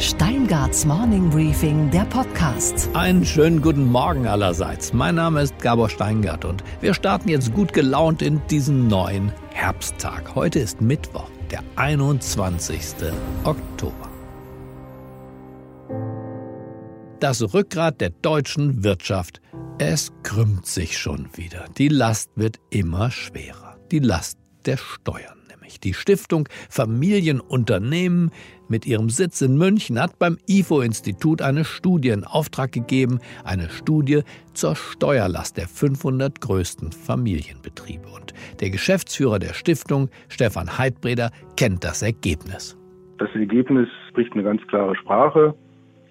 Steingarts 0.00 0.86
Morning 0.86 1.28
Briefing, 1.28 1.90
der 1.90 2.06
Podcast. 2.06 2.88
Einen 2.94 3.22
schönen 3.22 3.60
guten 3.60 3.84
Morgen 3.84 4.26
allerseits. 4.26 4.94
Mein 4.94 5.16
Name 5.16 5.42
ist 5.42 5.58
Gabor 5.58 5.90
Steingart 5.90 6.46
und 6.46 6.64
wir 6.80 6.94
starten 6.94 7.28
jetzt 7.28 7.52
gut 7.52 7.74
gelaunt 7.74 8.22
in 8.22 8.40
diesen 8.46 8.88
neuen 8.88 9.30
Herbsttag. 9.52 10.34
Heute 10.34 10.58
ist 10.58 10.80
Mittwoch, 10.80 11.28
der 11.50 11.62
21. 11.76 12.80
Oktober. 13.44 14.08
Das 17.20 17.52
Rückgrat 17.52 18.00
der 18.00 18.08
deutschen 18.08 18.82
Wirtschaft, 18.82 19.42
es 19.76 20.12
krümmt 20.22 20.64
sich 20.64 20.96
schon 20.96 21.28
wieder. 21.34 21.66
Die 21.76 21.88
Last 21.88 22.30
wird 22.36 22.58
immer 22.70 23.10
schwerer. 23.10 23.76
Die 23.90 23.98
Last 23.98 24.38
der 24.64 24.78
Steuern 24.78 25.40
nämlich. 25.60 25.80
Die 25.80 25.94
Stiftung 25.94 26.48
Familienunternehmen 26.68 28.30
mit 28.70 28.86
ihrem 28.86 29.10
Sitz 29.10 29.42
in 29.42 29.58
München 29.58 30.00
hat 30.00 30.18
beim 30.18 30.38
IFO-Institut 30.48 31.42
eine 31.42 31.64
Studie 31.64 32.10
in 32.10 32.24
Auftrag 32.24 32.72
gegeben, 32.72 33.18
eine 33.44 33.68
Studie 33.68 34.22
zur 34.54 34.76
Steuerlast 34.76 35.56
der 35.56 35.66
500 35.66 36.40
größten 36.40 36.92
Familienbetriebe. 36.92 38.06
Und 38.06 38.32
der 38.60 38.70
Geschäftsführer 38.70 39.38
der 39.38 39.54
Stiftung, 39.54 40.08
Stefan 40.28 40.78
Heidbreder, 40.78 41.30
kennt 41.56 41.84
das 41.84 42.02
Ergebnis. 42.02 42.78
Das 43.18 43.28
Ergebnis 43.34 43.88
spricht 44.08 44.32
eine 44.32 44.44
ganz 44.44 44.66
klare 44.68 44.96
Sprache. 44.96 45.54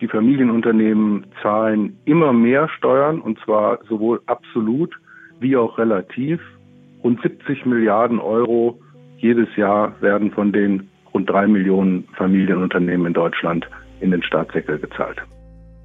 Die 0.01 0.07
Familienunternehmen 0.07 1.26
zahlen 1.41 1.98
immer 2.05 2.34
mehr 2.34 2.70
Steuern, 2.77 3.20
und 3.20 3.39
zwar 3.43 3.79
sowohl 3.87 4.21
absolut 4.27 4.93
wie 5.39 5.55
auch 5.57 5.77
relativ. 5.77 6.39
Rund 7.03 7.21
70 7.21 7.65
Milliarden 7.65 8.20
Euro 8.20 8.79
jedes 9.17 9.48
Jahr 9.55 9.99
werden 10.01 10.31
von 10.31 10.51
den 10.51 10.89
rund 11.19 11.29
drei 11.29 11.47
Millionen 11.47 12.07
Familienunternehmen 12.17 13.07
in 13.07 13.13
Deutschland 13.13 13.67
in 13.99 14.11
den 14.11 14.23
Staatssäckel 14.23 14.79
gezahlt. 14.79 15.17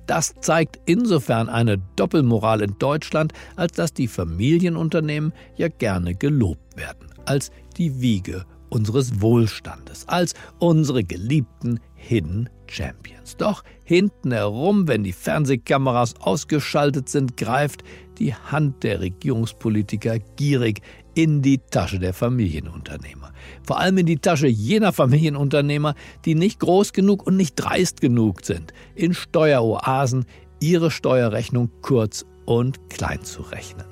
Das 0.06 0.34
zeigt 0.40 0.78
insofern 0.84 1.48
eine 1.48 1.78
Doppelmoral 1.96 2.60
in 2.60 2.76
Deutschland, 2.78 3.32
als 3.56 3.72
dass 3.72 3.92
die 3.92 4.06
Familienunternehmen 4.06 5.32
ja 5.56 5.68
gerne 5.68 6.14
gelobt 6.14 6.76
werden, 6.76 7.08
als 7.24 7.50
die 7.78 8.00
Wiege 8.00 8.44
unseres 8.68 9.20
Wohlstandes, 9.22 10.06
als 10.08 10.34
unsere 10.58 11.04
geliebten 11.04 11.80
Hidden 11.94 12.50
Champions. 12.66 13.36
Doch 13.36 13.64
hinten 13.84 14.32
herum, 14.32 14.88
wenn 14.88 15.04
die 15.04 15.12
Fernsehkameras 15.12 16.14
ausgeschaltet 16.20 17.08
sind, 17.08 17.36
greift 17.36 17.82
die 18.18 18.34
Hand 18.34 18.82
der 18.84 19.00
Regierungspolitiker 19.00 20.18
gierig 20.36 20.80
in 21.14 21.42
die 21.42 21.58
Tasche 21.58 21.98
der 21.98 22.12
Familienunternehmer. 22.12 23.32
Vor 23.62 23.78
allem 23.78 23.98
in 23.98 24.06
die 24.06 24.18
Tasche 24.18 24.48
jener 24.48 24.92
Familienunternehmer, 24.92 25.94
die 26.24 26.34
nicht 26.34 26.60
groß 26.60 26.92
genug 26.92 27.26
und 27.26 27.36
nicht 27.36 27.54
dreist 27.56 28.00
genug 28.00 28.44
sind, 28.44 28.72
in 28.94 29.14
Steueroasen 29.14 30.26
ihre 30.60 30.90
Steuerrechnung 30.90 31.70
kurz 31.82 32.24
und 32.46 32.90
klein 32.90 33.22
zu 33.22 33.42
rechnen. 33.42 33.86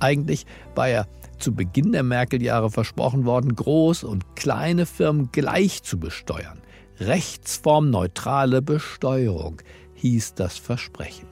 Eigentlich 0.00 0.46
war 0.74 0.88
ja 0.88 1.06
zu 1.38 1.54
Beginn 1.54 1.92
der 1.92 2.02
Merkel-Jahre 2.02 2.70
versprochen 2.70 3.24
worden, 3.24 3.54
groß 3.54 4.04
und 4.04 4.36
kleine 4.36 4.86
Firmen 4.86 5.30
gleich 5.32 5.82
zu 5.82 5.98
besteuern. 5.98 6.60
Rechtsformneutrale 7.00 8.62
Besteuerung 8.62 9.60
hieß 9.94 10.34
das 10.34 10.56
Versprechen. 10.56 11.26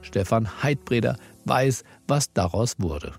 Stefan 0.00 0.62
Heidbreder 0.62 1.16
weiß, 1.44 1.84
was 2.08 2.32
daraus 2.32 2.74
wurde. 2.78 3.12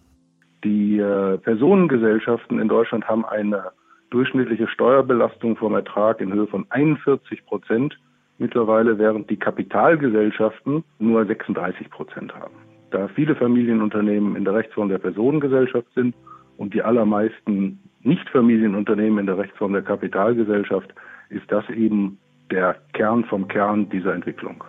Die 0.64 0.98
äh, 0.98 1.38
Personengesellschaften 1.38 2.60
in 2.60 2.68
Deutschland 2.68 3.08
haben 3.08 3.26
eine 3.26 3.72
durchschnittliche 4.12 4.68
Steuerbelastung 4.68 5.58
vom 5.58 5.74
Ertrag 5.74 6.22
in 6.22 6.32
Höhe 6.32 6.48
von 6.48 6.66
41 6.70 7.46
Prozent 7.46 7.98
mittlerweile, 8.38 8.98
während 8.98 9.30
die 9.30 9.38
Kapitalgesellschaften 9.38 10.84
nur 11.00 11.26
36 11.26 11.90
Prozent 11.90 12.34
haben. 12.34 12.54
Da 12.92 13.08
viele 13.08 13.36
Familienunternehmen 13.36 14.36
in 14.36 14.46
der 14.46 14.54
Rechtsform 14.54 14.90
der 14.90 15.00
Personengesellschaft 15.00 15.88
sind 15.96 16.16
und 16.58 16.74
die 16.74 16.84
allermeisten 16.84 17.80
Nicht-Familienunternehmen 18.02 19.20
in 19.20 19.26
der 19.26 19.38
Rechtsform 19.38 19.74
der 19.74 19.82
Kapitalgesellschaft, 19.82 20.94
ist 21.30 21.52
das 21.52 21.68
eben 21.70 22.20
der 22.52 22.76
Kern 22.94 23.26
vom 23.26 23.48
Kern 23.48 23.90
dieser 23.90 24.14
Entwicklung. 24.14 24.64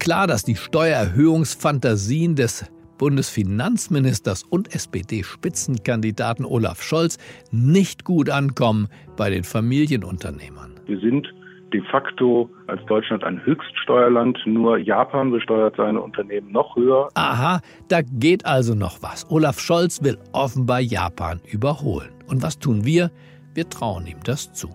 Klar, 0.00 0.26
dass 0.26 0.42
die 0.42 0.56
Steuererhöhungsfantasien 0.56 2.34
des 2.34 2.70
Bundesfinanzministers 3.00 4.42
und 4.42 4.74
SPD-Spitzenkandidaten 4.74 6.44
Olaf 6.44 6.82
Scholz 6.82 7.16
nicht 7.50 8.04
gut 8.04 8.28
ankommen 8.28 8.88
bei 9.16 9.30
den 9.30 9.42
Familienunternehmern. 9.42 10.78
Wir 10.84 11.00
sind 11.00 11.26
de 11.72 11.80
facto 11.90 12.50
als 12.66 12.84
Deutschland 12.84 13.24
ein 13.24 13.42
Höchststeuerland. 13.42 14.38
Nur 14.44 14.76
Japan 14.76 15.30
besteuert 15.30 15.76
seine 15.76 16.02
Unternehmen 16.02 16.52
noch 16.52 16.76
höher. 16.76 17.08
Aha, 17.14 17.62
da 17.88 18.02
geht 18.02 18.44
also 18.44 18.74
noch 18.74 19.02
was. 19.02 19.26
Olaf 19.30 19.60
Scholz 19.60 20.02
will 20.02 20.18
offenbar 20.32 20.80
Japan 20.80 21.40
überholen. 21.50 22.10
Und 22.26 22.42
was 22.42 22.58
tun 22.58 22.84
wir? 22.84 23.10
Wir 23.54 23.66
trauen 23.66 24.06
ihm 24.06 24.18
das 24.24 24.52
zu. 24.52 24.68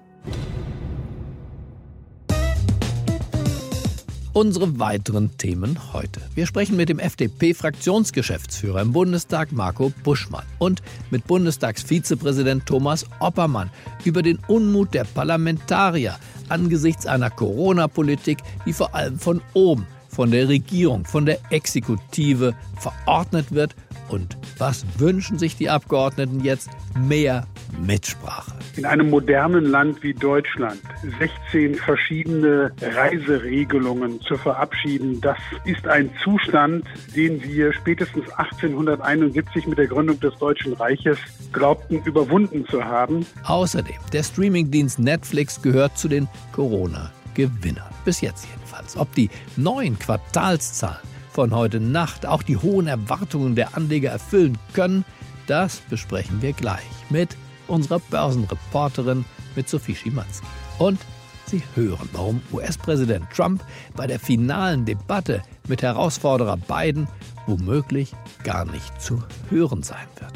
Unsere 4.35 4.79
weiteren 4.79 5.37
Themen 5.37 5.93
heute. 5.93 6.19
Wir 6.35 6.45
sprechen 6.45 6.75
mit 6.75 6.89
dem 6.89 6.99
FDP-Fraktionsgeschäftsführer 6.99 8.81
im 8.81 8.91
Bundestag 8.91 9.53
Marco 9.53 9.93
Buschmann 10.03 10.43
und 10.59 10.81
mit 11.09 11.25
Bundestagsvizepräsident 11.25 12.65
Thomas 12.65 13.05
Oppermann 13.19 13.71
über 14.03 14.21
den 14.21 14.37
Unmut 14.47 14.93
der 14.93 15.05
Parlamentarier 15.05 16.17
angesichts 16.49 17.05
einer 17.05 17.29
Corona-Politik, 17.29 18.39
die 18.65 18.73
vor 18.73 18.93
allem 18.93 19.17
von 19.17 19.41
oben, 19.53 19.87
von 20.09 20.31
der 20.31 20.49
Regierung, 20.49 21.05
von 21.05 21.25
der 21.25 21.39
Exekutive 21.49 22.53
verordnet 22.77 23.53
wird. 23.53 23.73
Und 24.09 24.35
was 24.57 24.85
wünschen 24.97 25.39
sich 25.39 25.55
die 25.55 25.69
Abgeordneten 25.69 26.43
jetzt? 26.43 26.69
Mehr 26.93 27.47
Mitsprache. 27.85 28.53
In 28.77 28.85
einem 28.85 29.09
modernen 29.09 29.65
Land 29.65 30.03
wie 30.03 30.13
Deutschland 30.13 30.81
16 31.19 31.75
verschiedene 31.75 32.71
Reiseregelungen 32.81 34.21
zu 34.21 34.37
verabschieden, 34.37 35.21
das 35.21 35.37
ist 35.65 35.87
ein 35.87 36.09
Zustand, 36.23 36.85
den 37.15 37.41
wir 37.43 37.73
spätestens 37.73 38.29
1871 38.31 39.67
mit 39.67 39.77
der 39.77 39.87
Gründung 39.87 40.19
des 40.19 40.35
Deutschen 40.37 40.73
Reiches 40.73 41.17
glaubten 41.53 42.01
überwunden 42.03 42.65
zu 42.67 42.83
haben. 42.83 43.25
Außerdem, 43.43 43.95
der 44.11 44.23
Streamingdienst 44.23 44.99
Netflix 44.99 45.61
gehört 45.61 45.97
zu 45.97 46.07
den 46.07 46.27
Corona-Gewinnern. 46.51 47.89
Bis 48.03 48.21
jetzt 48.21 48.47
jedenfalls. 48.49 48.97
Ob 48.97 49.13
die 49.15 49.29
neuen 49.55 49.97
Quartalszahlen 49.97 50.99
von 51.31 51.53
heute 51.53 51.79
Nacht 51.79 52.25
auch 52.25 52.43
die 52.43 52.57
hohen 52.57 52.87
Erwartungen 52.87 53.55
der 53.55 53.75
Anleger 53.75 54.09
erfüllen 54.09 54.57
können, 54.73 55.05
das 55.47 55.77
besprechen 55.89 56.41
wir 56.41 56.53
gleich 56.53 56.83
mit 57.09 57.37
unserer 57.67 57.99
Börsenreporterin 57.99 59.25
mit 59.55 59.69
Sophie 59.69 59.95
Schimanski. 59.95 60.45
Und 60.79 60.99
Sie 61.47 61.61
hören, 61.75 62.09
warum 62.11 62.41
US-Präsident 62.51 63.29
Trump 63.29 63.63
bei 63.95 64.07
der 64.07 64.19
finalen 64.19 64.85
Debatte 64.85 65.43
mit 65.67 65.83
Herausforderer 65.83 66.57
Biden 66.57 67.07
womöglich 67.45 68.13
gar 68.43 68.65
nicht 68.65 69.01
zu 69.01 69.21
hören 69.49 69.83
sein 69.83 70.07
wird. 70.19 70.33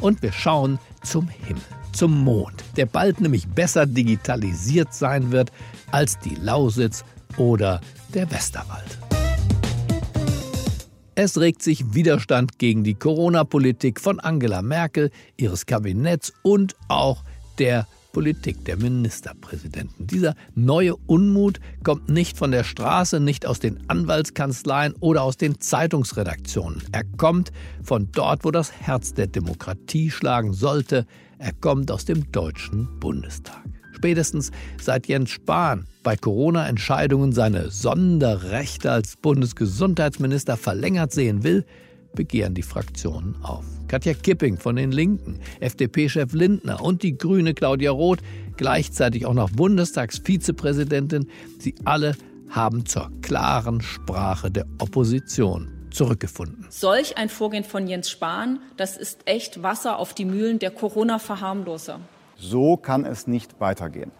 Und 0.00 0.22
wir 0.22 0.32
schauen 0.32 0.78
zum 1.02 1.28
Himmel, 1.28 1.62
zum 1.92 2.24
Mond, 2.24 2.64
der 2.76 2.86
bald 2.86 3.20
nämlich 3.20 3.48
besser 3.48 3.86
digitalisiert 3.86 4.92
sein 4.92 5.30
wird 5.30 5.52
als 5.92 6.18
die 6.18 6.34
Lausitz 6.34 7.04
oder 7.36 7.80
der 8.14 8.30
Westerwald. 8.30 9.07
Es 11.20 11.36
regt 11.36 11.62
sich 11.62 11.94
Widerstand 11.94 12.60
gegen 12.60 12.84
die 12.84 12.94
Corona-Politik 12.94 14.00
von 14.00 14.20
Angela 14.20 14.62
Merkel, 14.62 15.10
ihres 15.36 15.66
Kabinetts 15.66 16.32
und 16.44 16.76
auch 16.86 17.24
der 17.58 17.88
Politik 18.12 18.64
der 18.66 18.76
Ministerpräsidenten. 18.76 20.06
Dieser 20.06 20.36
neue 20.54 20.94
Unmut 20.94 21.58
kommt 21.82 22.08
nicht 22.08 22.38
von 22.38 22.52
der 22.52 22.62
Straße, 22.62 23.18
nicht 23.18 23.46
aus 23.46 23.58
den 23.58 23.80
Anwaltskanzleien 23.90 24.94
oder 25.00 25.24
aus 25.24 25.36
den 25.36 25.58
Zeitungsredaktionen. 25.58 26.84
Er 26.92 27.02
kommt 27.16 27.50
von 27.82 28.12
dort, 28.12 28.44
wo 28.44 28.52
das 28.52 28.70
Herz 28.70 29.12
der 29.12 29.26
Demokratie 29.26 30.12
schlagen 30.12 30.52
sollte. 30.52 31.04
Er 31.38 31.52
kommt 31.52 31.90
aus 31.90 32.04
dem 32.04 32.30
Deutschen 32.30 33.00
Bundestag. 33.00 33.77
Spätestens 33.98 34.52
seit 34.80 35.08
Jens 35.08 35.30
Spahn 35.30 35.88
bei 36.04 36.16
Corona-Entscheidungen 36.16 37.32
seine 37.32 37.72
Sonderrechte 37.72 38.92
als 38.92 39.16
Bundesgesundheitsminister 39.16 40.56
verlängert 40.56 41.10
sehen 41.10 41.42
will, 41.42 41.64
begehren 42.14 42.54
die 42.54 42.62
Fraktionen 42.62 43.34
auf. 43.42 43.64
Katja 43.88 44.14
Kipping 44.14 44.56
von 44.56 44.76
den 44.76 44.92
Linken, 44.92 45.40
FDP-Chef 45.58 46.32
Lindner 46.32 46.80
und 46.80 47.02
die 47.02 47.18
Grüne 47.18 47.54
Claudia 47.54 47.90
Roth, 47.90 48.20
gleichzeitig 48.56 49.26
auch 49.26 49.34
noch 49.34 49.50
Bundestagsvizepräsidentin, 49.50 51.26
sie 51.58 51.74
alle 51.84 52.14
haben 52.50 52.86
zur 52.86 53.10
klaren 53.20 53.80
Sprache 53.80 54.52
der 54.52 54.66
Opposition 54.78 55.72
zurückgefunden. 55.90 56.66
Solch 56.70 57.18
ein 57.18 57.28
Vorgehen 57.28 57.64
von 57.64 57.88
Jens 57.88 58.08
Spahn, 58.10 58.60
das 58.76 58.96
ist 58.96 59.22
echt 59.24 59.64
Wasser 59.64 59.98
auf 59.98 60.14
die 60.14 60.24
Mühlen 60.24 60.60
der 60.60 60.70
Corona-Verharmloser. 60.70 61.98
So 62.38 62.76
kann 62.76 63.04
es 63.04 63.26
nicht 63.26 63.60
weitergehen. 63.60 64.12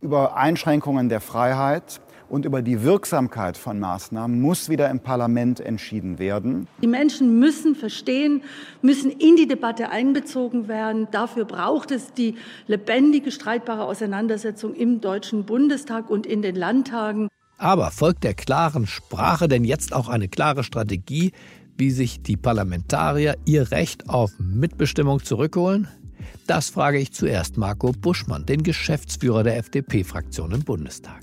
über 0.00 0.36
Einschränkungen 0.36 1.08
der 1.08 1.20
Freiheit 1.20 2.00
und 2.28 2.44
über 2.44 2.60
die 2.62 2.82
Wirksamkeit 2.82 3.56
von 3.56 3.80
Maßnahmen 3.80 4.40
muss 4.40 4.68
wieder 4.68 4.90
im 4.90 5.00
Parlament 5.00 5.60
entschieden 5.60 6.18
werden. 6.18 6.68
Die 6.82 6.86
Menschen 6.86 7.38
müssen 7.38 7.74
verstehen, 7.74 8.42
müssen 8.82 9.10
in 9.10 9.36
die 9.36 9.48
Debatte 9.48 9.90
einbezogen 9.90 10.68
werden. 10.68 11.08
Dafür 11.10 11.46
braucht 11.46 11.90
es 11.90 12.12
die 12.12 12.36
lebendige, 12.66 13.32
streitbare 13.32 13.84
Auseinandersetzung 13.84 14.74
im 14.74 15.00
Deutschen 15.00 15.46
Bundestag 15.46 16.10
und 16.10 16.26
in 16.26 16.42
den 16.42 16.54
Landtagen. 16.54 17.28
Aber 17.56 17.90
folgt 17.90 18.24
der 18.24 18.34
klaren 18.34 18.86
Sprache 18.86 19.48
denn 19.48 19.64
jetzt 19.64 19.92
auch 19.92 20.08
eine 20.08 20.28
klare 20.28 20.62
Strategie, 20.62 21.32
wie 21.76 21.90
sich 21.90 22.22
die 22.22 22.36
Parlamentarier 22.36 23.36
ihr 23.46 23.70
Recht 23.70 24.08
auf 24.08 24.32
Mitbestimmung 24.38 25.24
zurückholen? 25.24 25.88
Das 26.46 26.70
frage 26.70 26.98
ich 26.98 27.12
zuerst 27.12 27.58
Marco 27.58 27.92
Buschmann, 27.92 28.46
den 28.46 28.62
Geschäftsführer 28.62 29.42
der 29.42 29.58
FDP-Fraktion 29.58 30.52
im 30.52 30.64
Bundestag. 30.64 31.20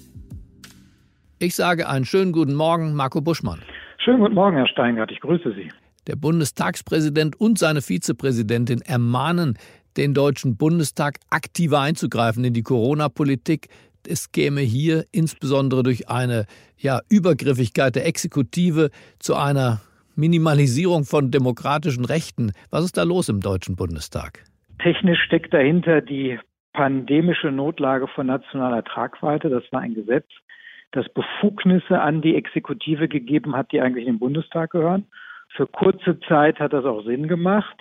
Ich 1.40 1.56
sage 1.56 1.90
einen 1.90 2.06
schönen 2.06 2.32
guten 2.32 2.54
Morgen, 2.54 2.94
Marco 2.94 3.22
Buschmann. 3.22 3.60
Schönen 3.98 4.20
guten 4.20 4.36
Morgen, 4.36 4.56
Herr 4.56 4.68
Steingart. 4.68 5.12
Ich 5.12 5.20
grüße 5.20 5.54
Sie. 5.54 5.72
Der 6.08 6.16
Bundestagspräsident 6.16 7.40
und 7.40 7.58
seine 7.58 7.82
Vizepräsidentin 7.82 8.82
ermahnen 8.82 9.58
den 9.98 10.14
Deutschen 10.14 10.58
Bundestag 10.58 11.20
aktiver 11.30 11.80
einzugreifen 11.80 12.44
in 12.44 12.54
die 12.54 12.64
Corona-Politik. 12.64 13.68
Es 14.08 14.32
käme 14.32 14.62
hier 14.62 15.06
insbesondere 15.12 15.84
durch 15.84 16.10
eine 16.10 16.46
ja, 16.78 17.02
Übergriffigkeit 17.10 17.96
der 17.96 18.06
Exekutive 18.06 18.92
zu 19.20 19.36
einer 19.36 19.82
Minimalisierung 20.16 21.06
von 21.06 21.32
demokratischen 21.32 22.06
Rechten. 22.06 22.52
Was 22.70 22.86
ist 22.86 22.98
da 22.98 23.04
los 23.04 23.30
im 23.30 23.42
Deutschen 23.42 23.76
Bundestag? 23.76 24.44
Technisch 24.86 25.24
steckt 25.24 25.52
dahinter 25.52 26.00
die 26.00 26.40
pandemische 26.74 27.52
Notlage 27.52 28.08
von 28.08 28.28
nationaler 28.28 28.84
Tragweite. 28.84 29.50
Das 29.50 29.64
war 29.72 29.82
ein 29.82 29.96
Gesetz, 29.96 30.28
das 30.92 31.10
Befugnisse 31.10 32.00
an 32.00 32.22
die 32.22 32.36
Exekutive 32.36 33.08
gegeben 33.08 33.56
hat, 33.56 33.72
die 33.72 33.82
eigentlich 33.82 34.06
den 34.06 34.20
Bundestag 34.20 34.70
gehören. 34.70 35.08
Für 35.56 35.66
kurze 35.66 36.20
Zeit 36.20 36.60
hat 36.60 36.72
das 36.72 36.86
auch 36.86 37.04
Sinn 37.04 37.28
gemacht, 37.28 37.76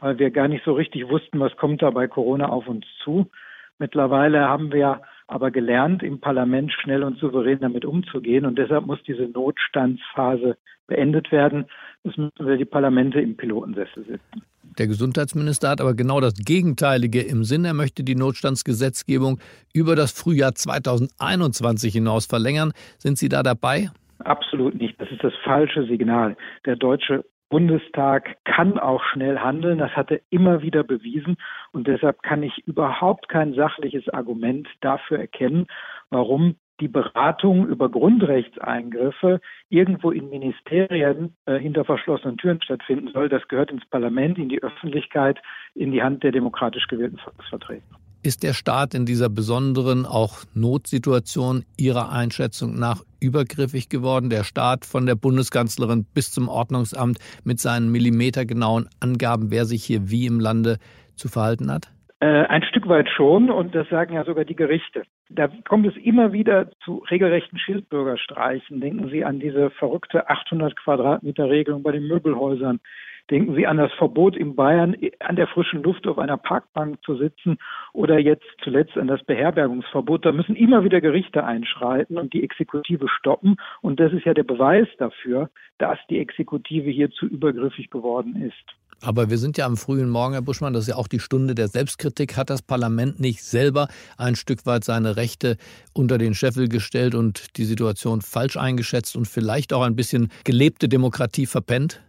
weil 0.00 0.18
wir 0.18 0.32
gar 0.32 0.48
nicht 0.48 0.64
so 0.64 0.72
richtig 0.72 1.08
wussten, 1.08 1.38
was 1.38 1.56
kommt 1.56 1.80
da 1.80 1.90
bei 1.90 2.08
Corona 2.08 2.48
auf 2.48 2.66
uns 2.66 2.86
zu. 3.04 3.30
Mittlerweile 3.78 4.48
haben 4.48 4.72
wir 4.72 5.02
aber 5.28 5.50
gelernt, 5.50 6.02
im 6.02 6.20
Parlament 6.20 6.72
schnell 6.72 7.04
und 7.04 7.18
souverän 7.18 7.60
damit 7.60 7.84
umzugehen. 7.84 8.46
Und 8.46 8.58
deshalb 8.58 8.86
muss 8.86 8.98
diese 9.06 9.28
Notstandsphase 9.28 10.56
beendet 10.86 11.30
werden. 11.30 11.66
Es 12.02 12.16
müssen 12.16 12.32
wir 12.38 12.56
die 12.56 12.64
Parlamente 12.64 13.20
im 13.20 13.36
Pilotensessel 13.36 14.04
sitzen. 14.04 14.42
Der 14.78 14.86
Gesundheitsminister 14.86 15.68
hat 15.68 15.80
aber 15.80 15.94
genau 15.94 16.20
das 16.20 16.34
Gegenteilige 16.34 17.20
im 17.20 17.44
Sinn. 17.44 17.64
Er 17.64 17.74
möchte 17.74 18.04
die 18.04 18.14
Notstandsgesetzgebung 18.14 19.38
über 19.74 19.96
das 19.96 20.12
Frühjahr 20.12 20.54
2021 20.54 21.92
hinaus 21.92 22.26
verlängern. 22.26 22.72
Sind 22.98 23.18
Sie 23.18 23.28
da 23.28 23.42
dabei? 23.42 23.90
Absolut 24.20 24.74
nicht. 24.74 25.00
Das 25.00 25.10
ist 25.10 25.22
das 25.22 25.32
falsche 25.44 25.84
Signal. 25.84 26.36
Der 26.64 26.76
Deutsche 26.76 27.24
Bundestag 27.48 28.36
kann 28.44 28.78
auch 28.78 29.02
schnell 29.02 29.38
handeln. 29.38 29.78
Das 29.78 29.92
hat 29.92 30.10
er 30.10 30.20
immer 30.30 30.62
wieder 30.62 30.84
bewiesen. 30.84 31.36
Und 31.72 31.86
deshalb 31.86 32.22
kann 32.22 32.42
ich 32.42 32.58
überhaupt 32.66 33.28
kein 33.28 33.54
sachliches 33.54 34.08
Argument 34.10 34.68
dafür 34.80 35.18
erkennen, 35.18 35.66
warum 36.10 36.56
die 36.80 36.88
Beratung 36.88 37.66
über 37.66 37.88
Grundrechtseingriffe 37.88 39.40
irgendwo 39.68 40.10
in 40.10 40.30
Ministerien 40.30 41.36
äh, 41.46 41.58
hinter 41.58 41.84
verschlossenen 41.84 42.36
Türen 42.36 42.62
stattfinden 42.62 43.08
soll. 43.08 43.28
Das 43.28 43.46
gehört 43.48 43.70
ins 43.70 43.86
Parlament, 43.86 44.38
in 44.38 44.48
die 44.48 44.62
Öffentlichkeit, 44.62 45.40
in 45.74 45.90
die 45.90 46.02
Hand 46.02 46.22
der 46.22 46.32
demokratisch 46.32 46.86
gewählten 46.86 47.18
Volksvertreter. 47.18 47.82
Ist 48.24 48.42
der 48.42 48.52
Staat 48.52 48.94
in 48.94 49.06
dieser 49.06 49.28
besonderen 49.28 50.04
auch 50.04 50.38
Notsituation 50.52 51.64
Ihrer 51.76 52.10
Einschätzung 52.10 52.76
nach 52.76 53.02
übergriffig 53.20 53.88
geworden? 53.88 54.28
Der 54.28 54.42
Staat 54.42 54.84
von 54.84 55.06
der 55.06 55.14
Bundeskanzlerin 55.14 56.04
bis 56.14 56.32
zum 56.32 56.48
Ordnungsamt 56.48 57.18
mit 57.44 57.60
seinen 57.60 57.92
millimetergenauen 57.92 58.88
Angaben, 58.98 59.52
wer 59.52 59.64
sich 59.66 59.84
hier 59.84 60.10
wie 60.10 60.26
im 60.26 60.40
Lande 60.40 60.78
zu 61.14 61.28
verhalten 61.28 61.70
hat? 61.70 61.92
Äh, 62.18 62.26
ein 62.26 62.64
Stück 62.64 62.88
weit 62.88 63.08
schon 63.08 63.50
und 63.50 63.76
das 63.76 63.88
sagen 63.88 64.14
ja 64.14 64.24
sogar 64.24 64.44
die 64.44 64.56
Gerichte. 64.56 65.04
Da 65.28 65.48
kommt 65.68 65.86
es 65.86 65.96
immer 65.96 66.32
wieder 66.32 66.70
zu 66.84 67.04
regelrechten 67.08 67.58
Schildbürgerstreichen. 67.58 68.80
Denken 68.80 69.08
Sie 69.10 69.24
an 69.24 69.38
diese 69.38 69.70
verrückte 69.70 70.28
800 70.28 70.74
Quadratmeter 70.74 71.48
Regelung 71.48 71.84
bei 71.84 71.92
den 71.92 72.08
Möbelhäusern. 72.08 72.80
Denken 73.30 73.54
Sie 73.54 73.66
an 73.66 73.76
das 73.76 73.92
Verbot 73.92 74.36
in 74.36 74.56
Bayern, 74.56 74.96
an 75.20 75.36
der 75.36 75.48
frischen 75.48 75.82
Luft 75.82 76.06
auf 76.06 76.18
einer 76.18 76.38
Parkbank 76.38 76.98
zu 77.04 77.16
sitzen 77.16 77.58
oder 77.92 78.18
jetzt 78.18 78.46
zuletzt 78.64 78.96
an 78.96 79.06
das 79.06 79.22
Beherbergungsverbot. 79.24 80.24
Da 80.24 80.32
müssen 80.32 80.56
immer 80.56 80.82
wieder 80.82 81.00
Gerichte 81.00 81.44
einschreiten 81.44 82.16
und 82.16 82.32
die 82.32 82.42
Exekutive 82.42 83.06
stoppen. 83.08 83.56
Und 83.82 84.00
das 84.00 84.12
ist 84.12 84.24
ja 84.24 84.32
der 84.32 84.44
Beweis 84.44 84.88
dafür, 84.98 85.50
dass 85.76 85.98
die 86.08 86.18
Exekutive 86.18 86.90
hier 86.90 87.10
zu 87.10 87.26
übergriffig 87.26 87.90
geworden 87.90 88.36
ist. 88.40 88.78
Aber 89.00 89.30
wir 89.30 89.38
sind 89.38 89.56
ja 89.56 89.66
am 89.66 89.76
frühen 89.76 90.08
Morgen, 90.08 90.32
Herr 90.32 90.42
Buschmann, 90.42 90.72
das 90.72 90.84
ist 90.84 90.88
ja 90.88 90.96
auch 90.96 91.06
die 91.06 91.20
Stunde 91.20 91.54
der 91.54 91.68
Selbstkritik. 91.68 92.36
Hat 92.36 92.50
das 92.50 92.62
Parlament 92.62 93.20
nicht 93.20 93.44
selber 93.44 93.88
ein 94.16 94.34
Stück 94.34 94.66
weit 94.66 94.82
seine 94.82 95.16
Rechte 95.16 95.56
unter 95.92 96.18
den 96.18 96.34
Scheffel 96.34 96.68
gestellt 96.68 97.14
und 97.14 97.56
die 97.58 97.64
Situation 97.64 98.22
falsch 98.22 98.56
eingeschätzt 98.56 99.16
und 99.16 99.28
vielleicht 99.28 99.72
auch 99.72 99.82
ein 99.82 99.94
bisschen 99.94 100.30
gelebte 100.44 100.88
Demokratie 100.88 101.46
verpennt? 101.46 102.00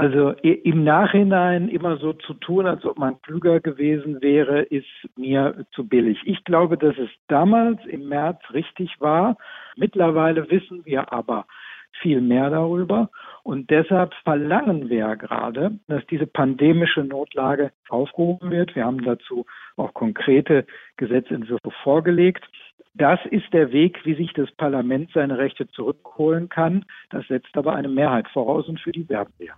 Also 0.00 0.30
im 0.42 0.84
Nachhinein 0.84 1.68
immer 1.68 1.98
so 1.98 2.14
zu 2.14 2.34
tun, 2.34 2.66
als 2.66 2.84
ob 2.84 2.98
man 2.98 3.20
klüger 3.22 3.60
gewesen 3.60 4.22
wäre, 4.22 4.62
ist 4.62 4.86
mir 5.16 5.66
zu 5.72 5.86
billig. 5.86 6.18
Ich 6.24 6.42
glaube, 6.44 6.78
dass 6.78 6.96
es 6.96 7.10
damals 7.28 7.84
im 7.86 8.08
März 8.08 8.40
richtig 8.52 8.98
war. 9.00 9.36
Mittlerweile 9.76 10.50
wissen 10.50 10.84
wir 10.86 11.12
aber 11.12 11.44
viel 12.00 12.20
mehr 12.20 12.50
darüber. 12.50 13.10
Und 13.42 13.70
deshalb 13.70 14.14
verlangen 14.24 14.88
wir 14.88 15.16
gerade, 15.16 15.78
dass 15.88 16.06
diese 16.06 16.26
pandemische 16.26 17.04
Notlage 17.04 17.72
aufgehoben 17.88 18.50
wird. 18.50 18.74
Wir 18.74 18.84
haben 18.84 19.02
dazu 19.04 19.44
auch 19.76 19.92
konkrete 19.94 20.66
Gesetzentwürfe 20.96 21.70
vorgelegt. 21.82 22.44
Das 22.94 23.20
ist 23.30 23.52
der 23.52 23.70
Weg, 23.70 24.04
wie 24.04 24.16
sich 24.16 24.32
das 24.32 24.50
Parlament 24.50 25.10
seine 25.14 25.38
Rechte 25.38 25.68
zurückholen 25.68 26.48
kann. 26.48 26.84
Das 27.10 27.24
setzt 27.28 27.56
aber 27.56 27.74
eine 27.74 27.88
Mehrheit 27.88 28.26
voraus 28.28 28.66
und 28.68 28.80
für 28.80 28.90
die 28.90 29.08
werben 29.08 29.32
wir. 29.38 29.52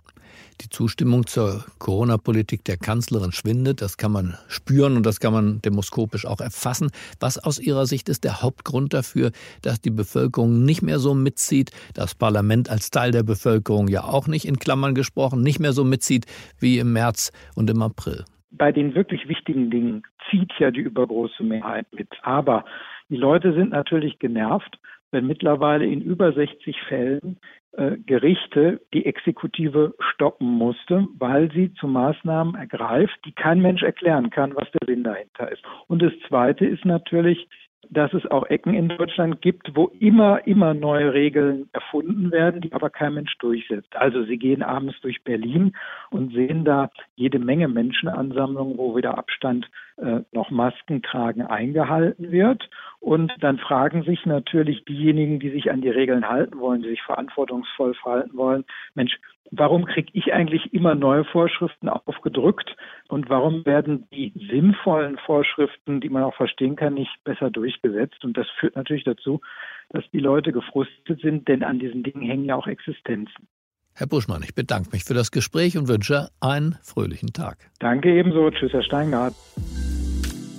Die 0.61 0.69
Zustimmung 0.69 1.25
zur 1.25 1.65
Corona-Politik 1.79 2.63
der 2.63 2.77
Kanzlerin 2.77 3.31
schwindet. 3.31 3.81
Das 3.81 3.97
kann 3.97 4.11
man 4.11 4.35
spüren 4.47 4.95
und 4.95 5.05
das 5.05 5.19
kann 5.19 5.33
man 5.33 5.61
demoskopisch 5.63 6.27
auch 6.27 6.41
erfassen. 6.41 6.91
Was 7.19 7.43
aus 7.43 7.59
Ihrer 7.59 7.87
Sicht 7.87 8.07
ist 8.07 8.23
der 8.23 8.43
Hauptgrund 8.43 8.93
dafür, 8.93 9.31
dass 9.63 9.81
die 9.81 9.89
Bevölkerung 9.89 10.63
nicht 10.63 10.83
mehr 10.83 10.99
so 10.99 11.15
mitzieht, 11.15 11.71
das 11.95 12.13
Parlament 12.13 12.69
als 12.69 12.91
Teil 12.91 13.11
der 13.11 13.23
Bevölkerung 13.23 13.87
ja 13.87 14.03
auch 14.03 14.27
nicht 14.27 14.45
in 14.45 14.57
Klammern 14.57 14.93
gesprochen, 14.93 15.41
nicht 15.41 15.59
mehr 15.59 15.73
so 15.73 15.83
mitzieht 15.83 16.27
wie 16.59 16.77
im 16.77 16.93
März 16.93 17.31
und 17.55 17.67
im 17.71 17.81
April? 17.81 18.25
Bei 18.51 18.71
den 18.71 18.93
wirklich 18.93 19.27
wichtigen 19.27 19.71
Dingen 19.71 20.03
zieht 20.29 20.51
ja 20.59 20.69
die 20.69 20.81
übergroße 20.81 21.43
Mehrheit 21.43 21.87
mit. 21.91 22.09
Aber 22.21 22.63
die 23.09 23.17
Leute 23.17 23.53
sind 23.53 23.71
natürlich 23.71 24.19
genervt, 24.19 24.79
wenn 25.11 25.27
mittlerweile 25.27 25.85
in 25.85 26.01
über 26.01 26.33
60 26.33 26.75
Fällen 26.87 27.37
äh, 27.73 27.97
Gerichte 28.05 28.81
die 28.93 29.05
Exekutive 29.05 29.93
stoppen 30.13 30.47
musste, 30.47 31.07
weil 31.17 31.51
sie 31.51 31.73
zu 31.73 31.87
Maßnahmen 31.87 32.55
ergreift, 32.55 33.17
die 33.25 33.31
kein 33.31 33.61
Mensch 33.61 33.83
erklären 33.83 34.29
kann, 34.29 34.55
was 34.55 34.69
der 34.71 34.87
Sinn 34.87 35.03
dahinter 35.03 35.51
ist. 35.51 35.63
Und 35.87 36.01
das 36.01 36.13
Zweite 36.27 36.65
ist 36.65 36.85
natürlich, 36.85 37.47
dass 37.93 38.13
es 38.13 38.25
auch 38.29 38.45
Ecken 38.47 38.73
in 38.73 38.89
Deutschland 38.89 39.41
gibt, 39.41 39.75
wo 39.75 39.91
immer, 39.99 40.45
immer 40.47 40.73
neue 40.73 41.13
Regeln 41.13 41.69
erfunden 41.73 42.31
werden, 42.31 42.61
die 42.61 42.73
aber 42.73 42.89
kein 42.89 43.13
Mensch 43.13 43.37
durchsetzt. 43.39 43.95
Also 43.95 44.23
Sie 44.23 44.37
gehen 44.37 44.63
abends 44.63 44.99
durch 45.01 45.23
Berlin 45.23 45.75
und 46.09 46.33
sehen 46.33 46.65
da 46.65 46.89
jede 47.15 47.39
Menge 47.39 47.67
Menschenansammlungen, 47.67 48.77
wo 48.77 48.95
wieder 48.95 49.17
Abstand 49.17 49.69
äh, 49.97 50.21
noch 50.31 50.49
Masken 50.49 51.01
tragen 51.01 51.43
eingehalten 51.43 52.31
wird. 52.31 52.69
Und 52.99 53.31
dann 53.41 53.57
fragen 53.57 54.03
sich 54.03 54.25
natürlich 54.25 54.85
diejenigen, 54.85 55.39
die 55.39 55.49
sich 55.49 55.71
an 55.71 55.81
die 55.81 55.89
Regeln 55.89 56.27
halten 56.27 56.59
wollen, 56.59 56.81
die 56.81 56.89
sich 56.89 57.01
verantwortungsvoll 57.03 57.93
verhalten 57.95 58.37
wollen, 58.37 58.65
Mensch, 58.95 59.19
warum 59.55 59.85
kriege 59.85 60.09
ich 60.13 60.33
eigentlich 60.33 60.73
immer 60.73 60.95
neue 60.95 61.25
Vorschriften 61.25 61.89
aufgedrückt 61.89 62.75
und 63.07 63.29
warum 63.29 63.65
werden 63.65 64.07
die 64.11 64.33
sinnvollen 64.49 65.17
Vorschriften, 65.25 66.01
die 66.01 66.09
man 66.09 66.23
auch 66.23 66.35
verstehen 66.35 66.75
kann, 66.75 66.95
nicht 66.95 67.23
besser 67.23 67.49
durchgesetzt? 67.49 68.23
Und 68.23 68.37
das 68.37 68.47
führt 68.59 68.75
natürlich 68.75 69.03
dazu, 69.03 69.41
dass 69.89 70.03
die 70.11 70.19
Leute 70.19 70.51
gefrustet 70.51 71.21
sind, 71.21 71.47
denn 71.47 71.63
an 71.63 71.79
diesen 71.79 72.03
Dingen 72.03 72.21
hängen 72.21 72.45
ja 72.45 72.55
auch 72.55 72.67
Existenzen. 72.67 73.47
Herr 73.95 74.07
Buschmann, 74.07 74.41
ich 74.41 74.55
bedanke 74.55 74.89
mich 74.91 75.03
für 75.03 75.13
das 75.13 75.29
Gespräch 75.29 75.77
und 75.77 75.87
wünsche 75.87 76.29
einen 76.41 76.77
fröhlichen 76.81 77.31
Tag. 77.31 77.57
Danke 77.79 78.11
ebenso. 78.11 78.49
Tschüss, 78.49 78.73
Herr 78.73 78.83
Steingart. 78.83 79.35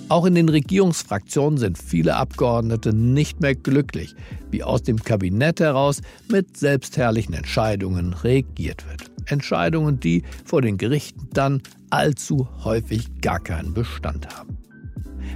Auch 0.07 0.25
in 0.25 0.35
den 0.35 0.49
Regierungsfraktionen 0.49 1.57
sind 1.57 1.79
viele 1.79 2.15
Abgeordnete 2.15 2.93
nicht 2.93 3.41
mehr 3.41 3.55
glücklich, 3.55 4.15
wie 4.51 4.61
aus 4.61 4.83
dem 4.83 5.01
Kabinett 5.01 5.59
heraus 5.59 6.01
mit 6.29 6.55
selbstherrlichen 6.57 7.33
Entscheidungen 7.33 8.13
regiert 8.13 8.87
wird. 8.87 9.09
Entscheidungen, 9.25 9.99
die 9.99 10.21
vor 10.45 10.61
den 10.61 10.77
Gerichten 10.77 11.27
dann 11.33 11.63
allzu 11.89 12.47
häufig 12.63 13.19
gar 13.21 13.39
keinen 13.39 13.73
Bestand 13.73 14.27
haben. 14.37 14.59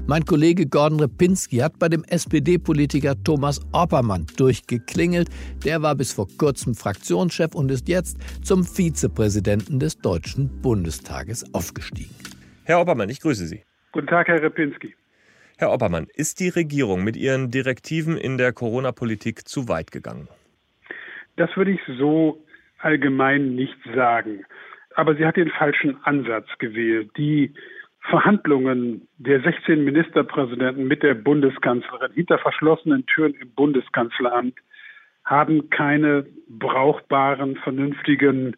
Mein 0.05 0.25
Kollege 0.25 0.67
Gordon 0.67 0.99
Repinski 0.99 1.57
hat 1.57 1.79
bei 1.79 1.89
dem 1.89 2.03
SPD-Politiker 2.03 3.15
Thomas 3.23 3.59
Oppermann 3.71 4.27
durchgeklingelt. 4.37 5.29
Der 5.65 5.81
war 5.81 5.95
bis 5.95 6.11
vor 6.11 6.27
kurzem 6.37 6.75
Fraktionschef 6.75 7.55
und 7.55 7.71
ist 7.71 7.87
jetzt 7.87 8.17
zum 8.43 8.63
Vizepräsidenten 8.63 9.79
des 9.79 9.97
Deutschen 9.97 10.61
Bundestages 10.61 11.53
aufgestiegen. 11.55 12.13
Herr 12.65 12.79
Oppermann, 12.79 13.09
ich 13.09 13.19
grüße 13.19 13.47
Sie. 13.47 13.63
Guten 13.91 14.07
Tag, 14.07 14.27
Herr 14.27 14.41
Repinski. 14.41 14.95
Herr 15.57 15.71
Oppermann, 15.71 16.07
ist 16.15 16.39
die 16.39 16.49
Regierung 16.49 17.03
mit 17.03 17.17
ihren 17.17 17.51
Direktiven 17.51 18.17
in 18.17 18.37
der 18.37 18.53
Corona-Politik 18.53 19.47
zu 19.47 19.67
weit 19.67 19.91
gegangen? 19.91 20.27
Das 21.37 21.49
würde 21.57 21.71
ich 21.71 21.81
so 21.97 22.43
allgemein 22.77 23.55
nicht 23.55 23.77
sagen. 23.95 24.45
Aber 24.95 25.15
sie 25.15 25.25
hat 25.25 25.37
den 25.37 25.49
falschen 25.49 25.97
Ansatz 26.03 26.47
gewählt. 26.59 27.11
Die 27.17 27.53
Verhandlungen 28.01 29.07
der 29.17 29.41
16 29.41 29.83
Ministerpräsidenten 29.83 30.87
mit 30.87 31.03
der 31.03 31.13
Bundeskanzlerin 31.13 32.13
hinter 32.13 32.37
verschlossenen 32.37 33.05
Türen 33.07 33.33
im 33.33 33.51
Bundeskanzleramt 33.51 34.55
haben 35.25 35.69
keine 35.69 36.25
brauchbaren, 36.47 37.55
vernünftigen 37.57 38.55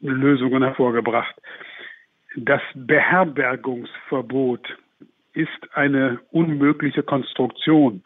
Lösungen 0.00 0.62
hervorgebracht. 0.62 1.34
Das 2.36 2.62
Beherbergungsverbot 2.74 4.78
ist 5.34 5.74
eine 5.74 6.20
unmögliche 6.30 7.02
Konstruktion. 7.02 8.02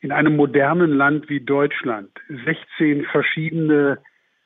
In 0.00 0.12
einem 0.12 0.36
modernen 0.36 0.92
Land 0.92 1.28
wie 1.28 1.40
Deutschland 1.40 2.08
16 2.28 3.04
verschiedene 3.04 3.98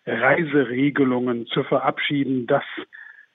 Reiseregelungen 0.05 1.47
zu 1.47 1.63
verabschieden, 1.63 2.49
das 2.49 2.65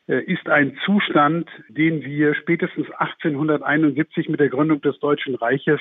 äh, 0.07 0.21
ist 0.23 0.49
ein 0.49 0.77
Zustand, 0.85 1.49
den 1.69 2.03
wir 2.03 2.35
spätestens 2.35 2.91
1871 2.91 4.27
mit 4.27 4.41
der 4.41 4.49
Gründung 4.49 4.81
des 4.81 4.99
Deutschen 4.99 5.35
Reiches 5.35 5.79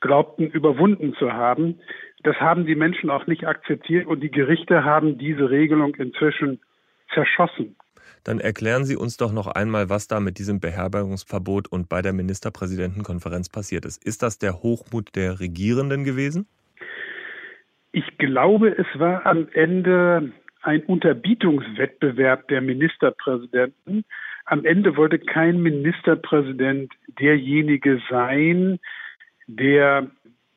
glaubten, 0.00 0.48
überwunden 0.48 1.14
zu 1.14 1.32
haben. 1.32 1.80
Das 2.22 2.36
haben 2.36 2.66
die 2.66 2.74
Menschen 2.74 3.08
auch 3.08 3.26
nicht 3.26 3.46
akzeptiert 3.46 4.06
und 4.06 4.20
die 4.20 4.30
Gerichte 4.30 4.84
haben 4.84 5.16
diese 5.16 5.48
Regelung 5.48 5.94
inzwischen 5.94 6.60
zerschossen. 7.14 7.76
Dann 8.24 8.38
erklären 8.38 8.84
Sie 8.84 8.96
uns 8.96 9.16
doch 9.16 9.32
noch 9.32 9.48
einmal, 9.48 9.90
was 9.90 10.06
da 10.06 10.20
mit 10.20 10.38
diesem 10.38 10.60
Beherbergungsverbot 10.60 11.68
und 11.68 11.88
bei 11.88 12.02
der 12.02 12.12
Ministerpräsidentenkonferenz 12.12 13.48
passiert 13.48 13.84
ist. 13.84 14.04
Ist 14.04 14.22
das 14.22 14.38
der 14.38 14.62
Hochmut 14.62 15.14
der 15.16 15.40
Regierenden 15.40 16.04
gewesen? 16.04 16.46
Ich 17.90 18.18
glaube, 18.18 18.70
es 18.70 18.86
war 18.98 19.26
am 19.26 19.48
Ende 19.52 20.32
ein 20.62 20.82
Unterbietungswettbewerb 20.84 22.48
der 22.48 22.60
Ministerpräsidenten. 22.60 24.04
Am 24.44 24.64
Ende 24.64 24.96
wollte 24.96 25.18
kein 25.18 25.60
Ministerpräsident 25.60 26.92
derjenige 27.20 28.00
sein, 28.08 28.78
der 29.46 30.10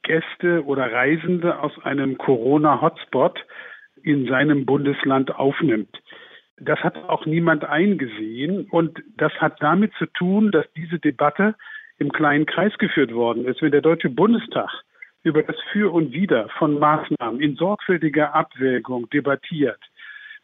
Gäste 0.03 0.63
oder 0.65 0.91
Reisende 0.91 1.59
aus 1.59 1.73
einem 1.83 2.17
Corona-Hotspot 2.17 3.43
in 4.03 4.27
seinem 4.27 4.65
Bundesland 4.65 5.35
aufnimmt. 5.35 6.01
Das 6.57 6.79
hat 6.79 6.95
auch 7.09 7.25
niemand 7.25 7.65
eingesehen 7.65 8.67
und 8.69 9.03
das 9.17 9.33
hat 9.33 9.61
damit 9.61 9.93
zu 9.97 10.05
tun, 10.05 10.51
dass 10.51 10.65
diese 10.73 10.99
Debatte 10.99 11.55
im 11.97 12.11
kleinen 12.11 12.45
Kreis 12.45 12.77
geführt 12.77 13.13
worden 13.13 13.45
ist. 13.45 13.61
Wenn 13.61 13.71
der 13.71 13.81
Deutsche 13.81 14.09
Bundestag 14.09 14.69
über 15.23 15.43
das 15.43 15.57
Für 15.71 15.93
und 15.93 16.13
Wider 16.13 16.47
von 16.57 16.79
Maßnahmen 16.79 17.41
in 17.41 17.55
sorgfältiger 17.55 18.33
Abwägung 18.33 19.09
debattiert, 19.09 19.79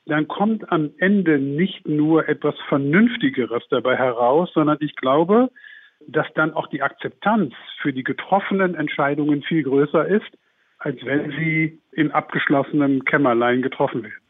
dann 0.06 0.28
kommt 0.28 0.70
am 0.72 0.92
Ende 0.98 1.38
nicht 1.40 1.88
nur 1.88 2.28
etwas 2.28 2.56
Vernünftigeres 2.68 3.64
dabei 3.70 3.96
heraus, 3.96 4.50
sondern 4.54 4.78
ich 4.82 4.96
glaube, 4.96 5.52
dass 6.08 6.26
dann 6.34 6.54
auch 6.54 6.68
die 6.68 6.82
Akzeptanz 6.82 7.54
für 7.82 7.94
die 7.94 8.04
getroffenen 8.04 8.76
Entscheidungen 8.76 9.44
viel 9.44 9.64
größer 9.64 10.08
ist, 10.08 10.32
als 10.80 10.98
wenn 11.06 11.30
sie 11.32 11.80
in 11.92 12.12
abgeschlossenem 12.12 13.06
Kämmerlein 13.06 13.62
getroffen 13.62 14.04
werden. 14.04 14.22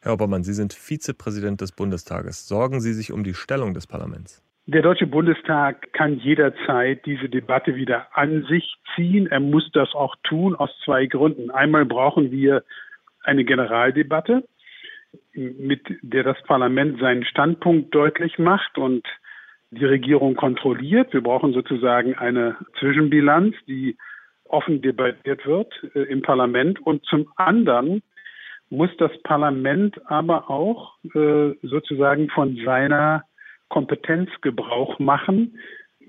Herr 0.00 0.12
Obermann, 0.12 0.44
Sie 0.44 0.52
sind 0.52 0.72
Vizepräsident 0.72 1.60
des 1.60 1.72
Bundestages. 1.72 2.46
Sorgen 2.46 2.80
Sie 2.80 2.92
sich 2.92 3.12
um 3.12 3.24
die 3.24 3.34
Stellung 3.34 3.74
des 3.74 3.86
Parlaments? 3.86 4.42
Der 4.66 4.82
Deutsche 4.82 5.06
Bundestag 5.06 5.92
kann 5.94 6.18
jederzeit 6.18 7.06
diese 7.06 7.28
Debatte 7.28 7.74
wieder 7.74 8.06
an 8.16 8.44
sich 8.50 8.76
ziehen. 8.94 9.26
Er 9.26 9.40
muss 9.40 9.70
das 9.72 9.94
auch 9.94 10.14
tun 10.24 10.54
aus 10.54 10.70
zwei 10.84 11.06
Gründen. 11.06 11.50
Einmal 11.50 11.86
brauchen 11.86 12.30
wir 12.30 12.64
eine 13.24 13.44
Generaldebatte, 13.44 14.46
mit 15.32 15.80
der 16.02 16.22
das 16.22 16.36
Parlament 16.42 17.00
seinen 17.00 17.24
Standpunkt 17.24 17.94
deutlich 17.94 18.38
macht 18.38 18.76
und 18.76 19.06
die 19.70 19.84
Regierung 19.84 20.34
kontrolliert. 20.34 21.12
Wir 21.12 21.22
brauchen 21.22 21.52
sozusagen 21.54 22.14
eine 22.14 22.56
Zwischenbilanz, 22.78 23.54
die 23.66 23.96
offen 24.44 24.82
debattiert 24.82 25.46
wird 25.46 25.72
äh, 25.94 26.00
im 26.02 26.22
Parlament. 26.22 26.78
Und 26.80 27.04
zum 27.06 27.28
anderen 27.36 28.02
muss 28.70 28.90
das 28.98 29.10
Parlament 29.22 30.00
aber 30.10 30.50
auch 30.50 30.96
äh, 31.14 31.54
sozusagen 31.62 32.28
von 32.30 32.56
seiner 32.64 33.24
Kompetenz 33.68 34.30
Gebrauch 34.40 34.98
machen, 34.98 35.58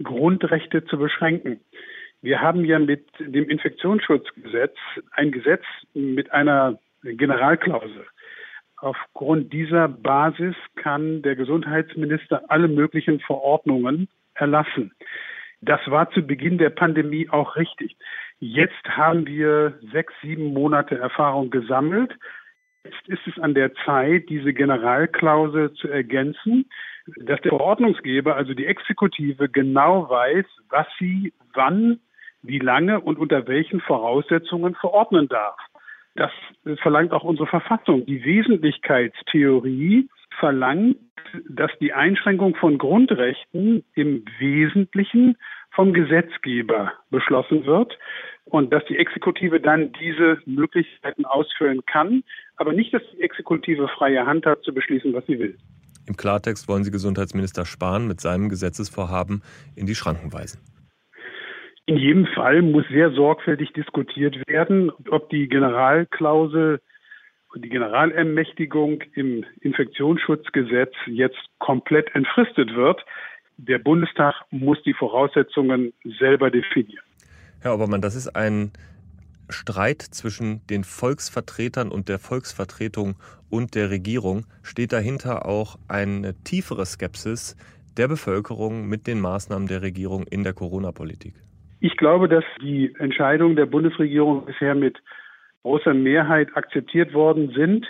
Grundrechte 0.04 0.86
zu 0.86 0.98
beschränken. 0.98 1.60
Wir 2.22 2.42
haben 2.42 2.66
ja 2.66 2.80
mit 2.80 3.06
dem 3.20 3.50
Infektionsschutzgesetz 3.50 4.76
ein 5.12 5.32
Gesetz 5.32 5.64
mit 5.94 6.32
einer 6.32 6.80
Generalklausel. 7.04 8.06
Aufgrund 8.78 9.52
dieser 9.54 9.88
Basis 9.88 10.56
kann 10.76 11.22
der 11.22 11.36
Gesundheitsminister 11.36 12.44
alle 12.50 12.68
möglichen 12.68 13.20
Verordnungen 13.20 14.10
erlassen. 14.36 14.94
Das 15.62 15.82
war 15.88 16.10
zu 16.12 16.22
Beginn 16.22 16.58
der 16.58 16.70
Pandemie 16.70 17.30
auch 17.30 17.58
richtig. 17.58 17.98
Jetzt 18.40 18.84
haben 18.86 19.28
wir 19.28 19.78
sechs, 19.92 20.14
sieben 20.22 20.54
Monate 20.54 20.98
Erfahrung 20.98 21.50
gesammelt. 21.50 22.14
Jetzt 22.90 23.08
ist 23.08 23.28
es 23.28 23.42
an 23.42 23.54
der 23.54 23.74
Zeit, 23.86 24.30
diese 24.30 24.54
Generalklausel 24.54 25.74
zu 25.74 25.88
ergänzen 25.88 26.66
dass 27.18 27.42
der 27.42 27.50
Verordnungsgeber, 27.50 28.36
also 28.36 28.54
die 28.54 28.66
Exekutive, 28.66 29.50
genau 29.50 30.10
weiß, 30.10 30.46
was 30.70 30.88
sie 30.98 31.34
wann, 31.54 32.00
wie 32.42 32.60
lange 32.60 33.00
und 33.00 33.20
unter 33.20 33.48
welchen 33.48 33.82
Voraussetzungen 33.82 34.76
verordnen 34.76 35.28
darf. 35.28 35.58
Das 36.16 36.32
verlangt 36.82 37.12
auch 37.12 37.24
unsere 37.24 37.48
Verfassung. 37.48 38.06
Die 38.06 38.24
Wesentlichkeitstheorie 38.24 40.10
verlangt, 40.40 40.98
dass 41.50 41.72
die 41.80 41.94
Einschränkung 41.94 42.56
von 42.56 42.78
Grundrechten 42.78 43.84
im 43.94 44.24
Wesentlichen 44.40 45.38
vom 45.72 45.94
Gesetzgeber 45.94 46.94
beschlossen 47.10 47.66
wird 47.66 47.98
und 48.46 48.74
dass 48.74 48.84
die 48.86 48.98
Exekutive 48.98 49.60
dann 49.60 49.92
diese 49.94 50.40
Möglichkeiten 50.46 51.26
ausfüllen 51.26 51.86
kann, 51.86 52.24
aber 52.60 52.74
nicht, 52.74 52.94
dass 52.94 53.02
die 53.14 53.22
Exekutive 53.22 53.88
freie 53.88 54.26
Hand 54.26 54.46
hat, 54.46 54.64
zu 54.64 54.74
beschließen, 54.74 55.14
was 55.14 55.26
sie 55.26 55.40
will. 55.40 55.58
Im 56.06 56.18
Klartext 56.18 56.68
wollen 56.68 56.84
Sie 56.84 56.92
Gesundheitsminister 56.92 57.66
Spahn 57.66 58.08
mit 58.08 58.20
seinem 58.20 58.50
Gesetzesvorhaben 58.50 59.42
in 59.76 59.86
die 59.86 59.96
Schranken 59.96 60.34
weisen. 60.34 60.60
In 61.86 61.98
jedem 61.98 62.28
Fall 62.28 62.62
muss 62.62 62.86
sehr 62.90 63.12
sorgfältig 63.12 63.74
diskutiert 63.74 64.36
werden, 64.48 64.92
ob 65.10 65.30
die 65.30 65.48
Generalklausel 65.48 66.82
und 67.54 67.66
die 67.66 67.70
Generalermächtigung 67.70 69.02
im 69.16 69.46
Infektionsschutzgesetz 69.62 70.94
jetzt 71.08 71.40
komplett 71.58 72.14
entfristet 72.14 72.76
wird. 72.76 73.04
Der 73.58 73.80
Bundestag 73.80 74.36
muss 74.52 74.78
die 74.84 74.94
Voraussetzungen 74.94 75.94
selber 76.20 76.52
definieren. 76.52 77.04
Herr 77.62 77.74
Obermann, 77.74 78.02
das 78.02 78.16
ist 78.16 78.36
ein 78.36 78.72
Streit 79.50 80.02
zwischen 80.02 80.62
den 80.68 80.84
Volksvertretern 80.84 81.90
und 81.90 82.10
der 82.10 82.20
Volksvertretung 82.20 83.16
und 83.50 83.76
der 83.76 83.90
Regierung 83.90 84.46
steht 84.64 84.94
dahinter 84.94 85.46
auch 85.46 85.78
eine 85.88 86.36
tiefere 86.44 86.86
Skepsis 86.86 87.56
der 87.98 88.08
Bevölkerung 88.08 88.88
mit 88.88 89.08
den 89.08 89.20
Maßnahmen 89.20 89.68
der 89.68 89.82
Regierung 89.82 90.26
in 90.28 90.44
der 90.44 90.54
Corona-Politik. 90.54 91.34
Ich 91.82 91.98
glaube, 91.98 92.28
dass 92.28 92.44
die 92.62 92.94
Entscheidungen 93.00 93.56
der 93.56 93.66
Bundesregierung 93.66 94.46
bisher 94.46 94.76
mit 94.76 94.98
großer 95.64 95.94
Mehrheit 95.94 96.56
akzeptiert 96.56 97.14
worden 97.14 97.52
sind, 97.56 97.86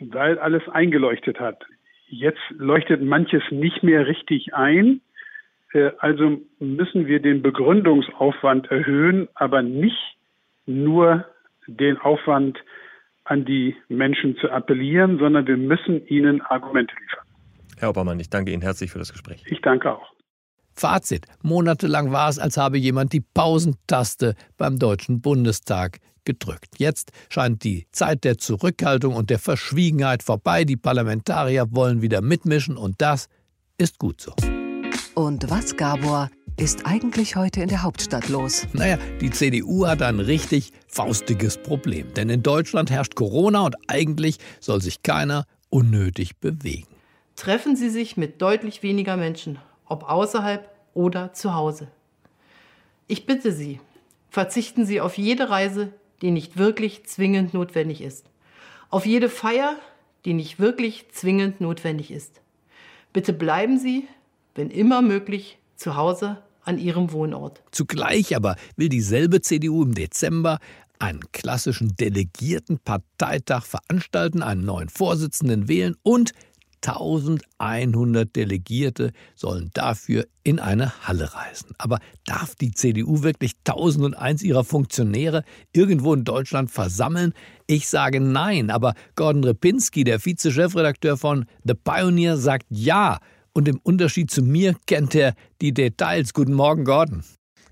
weil 0.00 0.38
alles 0.38 0.62
eingeleuchtet 0.68 1.40
hat. 1.40 1.64
Jetzt 2.08 2.42
leuchtet 2.50 3.02
manches 3.02 3.42
nicht 3.50 3.82
mehr 3.82 4.06
richtig 4.06 4.54
ein. 4.54 5.00
Äh, 5.72 5.90
also 5.98 6.40
müssen 6.58 7.06
wir 7.06 7.20
den 7.20 7.42
Begründungsaufwand 7.42 8.70
erhöhen, 8.70 9.28
aber 9.34 9.62
nicht 9.62 10.16
nur 10.66 11.24
den 11.66 11.98
Aufwand 11.98 12.58
an 13.24 13.44
die 13.44 13.74
Menschen 13.88 14.36
zu 14.36 14.50
appellieren, 14.50 15.18
sondern 15.18 15.46
wir 15.46 15.56
müssen 15.56 16.06
ihnen 16.06 16.42
Argumente 16.42 16.94
liefern. 17.00 17.24
Herr 17.78 17.90
Obermann, 17.90 18.20
ich 18.20 18.30
danke 18.30 18.52
Ihnen 18.52 18.62
herzlich 18.62 18.90
für 18.90 18.98
das 18.98 19.12
Gespräch. 19.12 19.42
Ich 19.46 19.60
danke 19.60 19.92
auch. 19.92 20.12
Fazit. 20.76 21.26
Monatelang 21.42 22.12
war 22.12 22.28
es, 22.28 22.38
als 22.38 22.56
habe 22.56 22.78
jemand 22.78 23.12
die 23.12 23.20
Pausentaste 23.20 24.34
beim 24.56 24.78
Deutschen 24.78 25.20
Bundestag 25.20 25.98
gedrückt. 26.24 26.78
Jetzt 26.78 27.12
scheint 27.28 27.64
die 27.64 27.86
Zeit 27.92 28.24
der 28.24 28.38
Zurückhaltung 28.38 29.14
und 29.14 29.30
der 29.30 29.38
Verschwiegenheit 29.38 30.22
vorbei. 30.22 30.64
Die 30.64 30.76
Parlamentarier 30.76 31.66
wollen 31.70 32.02
wieder 32.02 32.22
mitmischen 32.22 32.76
und 32.76 33.00
das 33.00 33.28
ist 33.78 33.98
gut 33.98 34.20
so. 34.20 34.34
Und 35.14 35.48
was, 35.50 35.76
Gabor? 35.76 36.30
Ist 36.56 36.86
eigentlich 36.86 37.34
heute 37.36 37.62
in 37.62 37.68
der 37.68 37.82
Hauptstadt 37.82 38.28
los? 38.28 38.66
Naja, 38.72 38.96
die 39.20 39.30
CDU 39.30 39.86
hat 39.86 40.02
ein 40.02 40.20
richtig 40.20 40.72
faustiges 40.86 41.58
Problem. 41.58 42.14
Denn 42.14 42.28
in 42.28 42.42
Deutschland 42.42 42.90
herrscht 42.90 43.16
Corona 43.16 43.62
und 43.62 43.74
eigentlich 43.88 44.38
soll 44.60 44.80
sich 44.80 45.02
keiner 45.02 45.46
unnötig 45.70 46.36
bewegen. 46.36 46.86
Treffen 47.34 47.74
Sie 47.74 47.90
sich 47.90 48.16
mit 48.16 48.40
deutlich 48.40 48.82
weniger 48.84 49.16
Menschen, 49.16 49.58
ob 49.86 50.08
außerhalb 50.08 50.68
oder 50.94 51.32
zu 51.32 51.54
Hause. 51.54 51.88
Ich 53.08 53.26
bitte 53.26 53.52
Sie, 53.52 53.80
verzichten 54.30 54.86
Sie 54.86 55.00
auf 55.00 55.18
jede 55.18 55.50
Reise, 55.50 55.92
die 56.22 56.30
nicht 56.30 56.56
wirklich 56.56 57.04
zwingend 57.04 57.52
notwendig 57.52 58.00
ist. 58.00 58.26
Auf 58.90 59.06
jede 59.06 59.28
Feier, 59.28 59.76
die 60.24 60.32
nicht 60.32 60.60
wirklich 60.60 61.10
zwingend 61.10 61.60
notwendig 61.60 62.12
ist. 62.12 62.40
Bitte 63.12 63.32
bleiben 63.32 63.78
Sie, 63.78 64.06
wenn 64.54 64.70
immer 64.70 65.02
möglich, 65.02 65.58
zu 65.76 65.96
Hause 65.96 66.38
an 66.62 66.78
Ihrem 66.78 67.12
Wohnort. 67.12 67.62
Zugleich 67.70 68.34
aber 68.34 68.56
will 68.76 68.88
dieselbe 68.88 69.40
CDU 69.40 69.82
im 69.82 69.94
Dezember 69.94 70.58
einen 70.98 71.20
klassischen 71.32 71.96
Delegiertenparteitag 71.96 73.64
veranstalten, 73.64 74.42
einen 74.42 74.64
neuen 74.64 74.88
Vorsitzenden 74.88 75.68
wählen 75.68 75.96
und 76.02 76.32
1100 76.86 78.34
Delegierte 78.36 79.12
sollen 79.34 79.70
dafür 79.72 80.26
in 80.42 80.58
eine 80.58 80.92
Halle 81.06 81.34
reisen. 81.34 81.74
Aber 81.78 81.98
darf 82.26 82.54
die 82.54 82.72
CDU 82.72 83.22
wirklich 83.22 83.52
1001 83.66 84.42
ihrer 84.42 84.64
Funktionäre 84.64 85.44
irgendwo 85.72 86.12
in 86.12 86.24
Deutschland 86.24 86.70
versammeln? 86.70 87.32
Ich 87.66 87.88
sage 87.88 88.20
nein, 88.20 88.70
aber 88.70 88.94
Gordon 89.16 89.44
Repinski, 89.44 90.04
der 90.04 90.20
Vize-Chefredakteur 90.20 91.16
von 91.16 91.46
The 91.64 91.74
Pioneer, 91.74 92.36
sagt 92.36 92.66
ja. 92.68 93.18
Und 93.56 93.68
im 93.68 93.78
Unterschied 93.84 94.32
zu 94.32 94.42
mir 94.42 94.74
kennt 94.86 95.14
er 95.14 95.34
die 95.60 95.72
Details. 95.72 96.34
Guten 96.34 96.54
Morgen, 96.54 96.84
Gordon. 96.84 97.22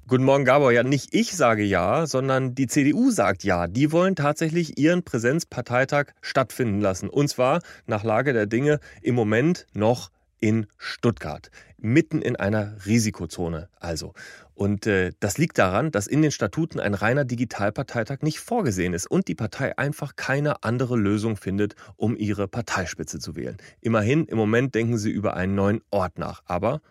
Guten 0.06 0.22
Morgen, 0.22 0.44
Gabor. 0.44 0.70
Ja, 0.70 0.84
nicht 0.84 1.12
ich 1.12 1.32
sage 1.36 1.64
ja, 1.64 2.06
sondern 2.06 2.54
die 2.54 2.68
CDU 2.68 3.10
sagt 3.10 3.42
ja. 3.42 3.66
Die 3.66 3.90
wollen 3.90 4.14
tatsächlich 4.14 4.78
ihren 4.78 5.02
Präsenzparteitag 5.02 6.12
stattfinden 6.20 6.80
lassen. 6.80 7.08
Und 7.08 7.28
zwar 7.28 7.62
nach 7.86 8.04
Lage 8.04 8.32
der 8.32 8.46
Dinge 8.46 8.78
im 9.02 9.16
Moment 9.16 9.66
noch 9.74 10.10
in 10.42 10.66
Stuttgart. 10.76 11.50
Mitten 11.78 12.20
in 12.20 12.36
einer 12.36 12.74
Risikozone 12.84 13.68
also. 13.80 14.12
Und 14.54 14.86
äh, 14.86 15.12
das 15.20 15.38
liegt 15.38 15.56
daran, 15.56 15.90
dass 15.90 16.06
in 16.06 16.20
den 16.20 16.30
Statuten 16.30 16.80
ein 16.80 16.94
reiner 16.94 17.24
Digitalparteitag 17.24 18.22
nicht 18.22 18.40
vorgesehen 18.40 18.92
ist 18.92 19.10
und 19.10 19.28
die 19.28 19.34
Partei 19.34 19.78
einfach 19.78 20.16
keine 20.16 20.62
andere 20.64 20.96
Lösung 20.96 21.36
findet, 21.36 21.74
um 21.96 22.16
ihre 22.16 22.48
Parteispitze 22.48 23.18
zu 23.18 23.34
wählen. 23.36 23.56
Immerhin, 23.80 24.26
im 24.26 24.36
Moment 24.36 24.74
denken 24.74 24.98
sie 24.98 25.10
über 25.10 25.34
einen 25.34 25.54
neuen 25.54 25.80
Ort 25.90 26.18
nach. 26.18 26.42
Aber 26.44 26.82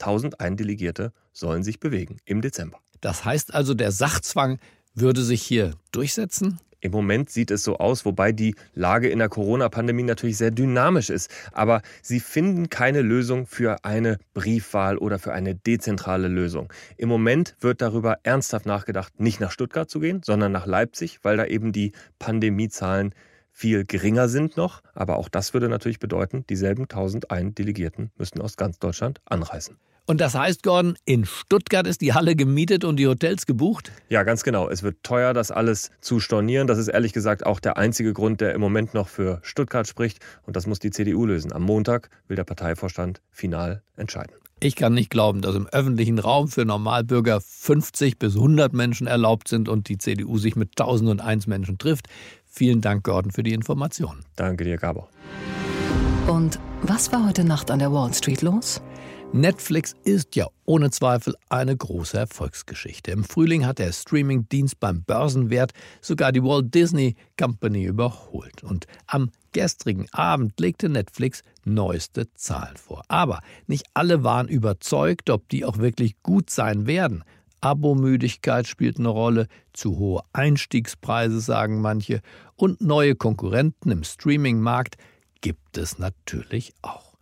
1001 0.00 0.56
Delegierte 0.56 1.12
sollen 1.32 1.62
sich 1.62 1.80
bewegen 1.80 2.18
im 2.24 2.40
Dezember. 2.40 2.78
Das 3.00 3.24
heißt 3.24 3.52
also, 3.52 3.74
der 3.74 3.92
Sachzwang 3.92 4.58
würde 4.94 5.22
sich 5.22 5.42
hier 5.42 5.72
durchsetzen? 5.92 6.60
Im 6.84 6.92
Moment 6.92 7.30
sieht 7.30 7.50
es 7.50 7.64
so 7.64 7.78
aus, 7.78 8.04
wobei 8.04 8.32
die 8.32 8.54
Lage 8.74 9.08
in 9.08 9.18
der 9.18 9.30
Corona-Pandemie 9.30 10.02
natürlich 10.02 10.36
sehr 10.36 10.50
dynamisch 10.50 11.08
ist. 11.08 11.30
Aber 11.50 11.80
sie 12.02 12.20
finden 12.20 12.68
keine 12.68 13.00
Lösung 13.00 13.46
für 13.46 13.86
eine 13.86 14.18
Briefwahl 14.34 14.98
oder 14.98 15.18
für 15.18 15.32
eine 15.32 15.54
dezentrale 15.54 16.28
Lösung. 16.28 16.70
Im 16.98 17.08
Moment 17.08 17.56
wird 17.60 17.80
darüber 17.80 18.18
ernsthaft 18.22 18.66
nachgedacht, 18.66 19.18
nicht 19.18 19.40
nach 19.40 19.50
Stuttgart 19.50 19.88
zu 19.88 19.98
gehen, 19.98 20.20
sondern 20.22 20.52
nach 20.52 20.66
Leipzig, 20.66 21.20
weil 21.22 21.38
da 21.38 21.46
eben 21.46 21.72
die 21.72 21.92
Pandemiezahlen 22.18 23.14
viel 23.50 23.86
geringer 23.86 24.28
sind 24.28 24.58
noch. 24.58 24.82
Aber 24.92 25.16
auch 25.16 25.30
das 25.30 25.54
würde 25.54 25.70
natürlich 25.70 26.00
bedeuten, 26.00 26.44
dieselben 26.50 26.82
1001 26.82 27.54
Delegierten 27.54 28.10
müssten 28.18 28.42
aus 28.42 28.58
ganz 28.58 28.78
Deutschland 28.78 29.22
anreisen. 29.24 29.78
Und 30.06 30.20
das 30.20 30.34
heißt, 30.34 30.62
Gordon, 30.62 30.96
in 31.06 31.24
Stuttgart 31.24 31.86
ist 31.86 32.02
die 32.02 32.12
Halle 32.12 32.36
gemietet 32.36 32.84
und 32.84 32.96
die 32.96 33.06
Hotels 33.06 33.46
gebucht? 33.46 33.90
Ja, 34.10 34.22
ganz 34.22 34.42
genau. 34.42 34.68
Es 34.68 34.82
wird 34.82 35.02
teuer, 35.02 35.32
das 35.32 35.50
alles 35.50 35.90
zu 36.00 36.20
stornieren. 36.20 36.66
Das 36.66 36.76
ist 36.76 36.88
ehrlich 36.88 37.14
gesagt 37.14 37.46
auch 37.46 37.58
der 37.58 37.78
einzige 37.78 38.12
Grund, 38.12 38.42
der 38.42 38.52
im 38.52 38.60
Moment 38.60 38.92
noch 38.92 39.08
für 39.08 39.40
Stuttgart 39.42 39.88
spricht. 39.88 40.18
Und 40.42 40.56
das 40.56 40.66
muss 40.66 40.78
die 40.78 40.90
CDU 40.90 41.24
lösen. 41.24 41.52
Am 41.52 41.62
Montag 41.62 42.10
will 42.28 42.36
der 42.36 42.44
Parteivorstand 42.44 43.22
final 43.30 43.82
entscheiden. 43.96 44.34
Ich 44.60 44.76
kann 44.76 44.94
nicht 44.94 45.10
glauben, 45.10 45.40
dass 45.40 45.54
im 45.54 45.66
öffentlichen 45.66 46.18
Raum 46.18 46.48
für 46.48 46.64
Normalbürger 46.64 47.40
50 47.40 48.18
bis 48.18 48.34
100 48.34 48.72
Menschen 48.72 49.06
erlaubt 49.06 49.48
sind 49.48 49.68
und 49.68 49.88
die 49.88 49.98
CDU 49.98 50.38
sich 50.38 50.54
mit 50.54 50.70
1001 50.78 51.46
Menschen 51.46 51.78
trifft. 51.78 52.08
Vielen 52.46 52.80
Dank, 52.80 53.04
Gordon, 53.04 53.30
für 53.30 53.42
die 53.42 53.52
Informationen. 53.52 54.24
Danke 54.36 54.64
dir, 54.64 54.76
Gabor. 54.76 55.08
Und 56.28 56.58
was 56.82 57.12
war 57.12 57.26
heute 57.26 57.44
Nacht 57.44 57.70
an 57.70 57.78
der 57.78 57.92
Wall 57.92 58.12
Street 58.14 58.42
los? 58.42 58.80
Netflix 59.34 59.96
ist 60.04 60.36
ja 60.36 60.46
ohne 60.64 60.92
Zweifel 60.92 61.34
eine 61.48 61.76
große 61.76 62.16
Erfolgsgeschichte. 62.16 63.10
Im 63.10 63.24
Frühling 63.24 63.66
hat 63.66 63.80
der 63.80 63.90
Streamingdienst 63.90 64.78
beim 64.78 65.02
Börsenwert 65.02 65.72
sogar 66.00 66.30
die 66.30 66.44
Walt 66.44 66.72
Disney 66.72 67.16
Company 67.36 67.82
überholt. 67.82 68.62
Und 68.62 68.86
am 69.08 69.32
gestrigen 69.50 70.06
Abend 70.12 70.60
legte 70.60 70.88
Netflix 70.88 71.42
neueste 71.64 72.32
Zahlen 72.34 72.76
vor. 72.76 73.02
Aber 73.08 73.40
nicht 73.66 73.86
alle 73.92 74.22
waren 74.22 74.46
überzeugt, 74.46 75.28
ob 75.30 75.48
die 75.48 75.64
auch 75.64 75.78
wirklich 75.78 76.14
gut 76.22 76.48
sein 76.48 76.86
werden. 76.86 77.24
Abomüdigkeit 77.60 78.68
spielt 78.68 79.00
eine 79.00 79.08
Rolle, 79.08 79.48
zu 79.72 79.98
hohe 79.98 80.22
Einstiegspreise 80.32 81.40
sagen 81.40 81.80
manche 81.80 82.20
und 82.54 82.80
neue 82.80 83.16
Konkurrenten 83.16 83.90
im 83.90 84.04
Streamingmarkt 84.04 84.94
gibt 85.40 85.76
es 85.76 85.98
natürlich 85.98 86.72
auch. 86.82 87.13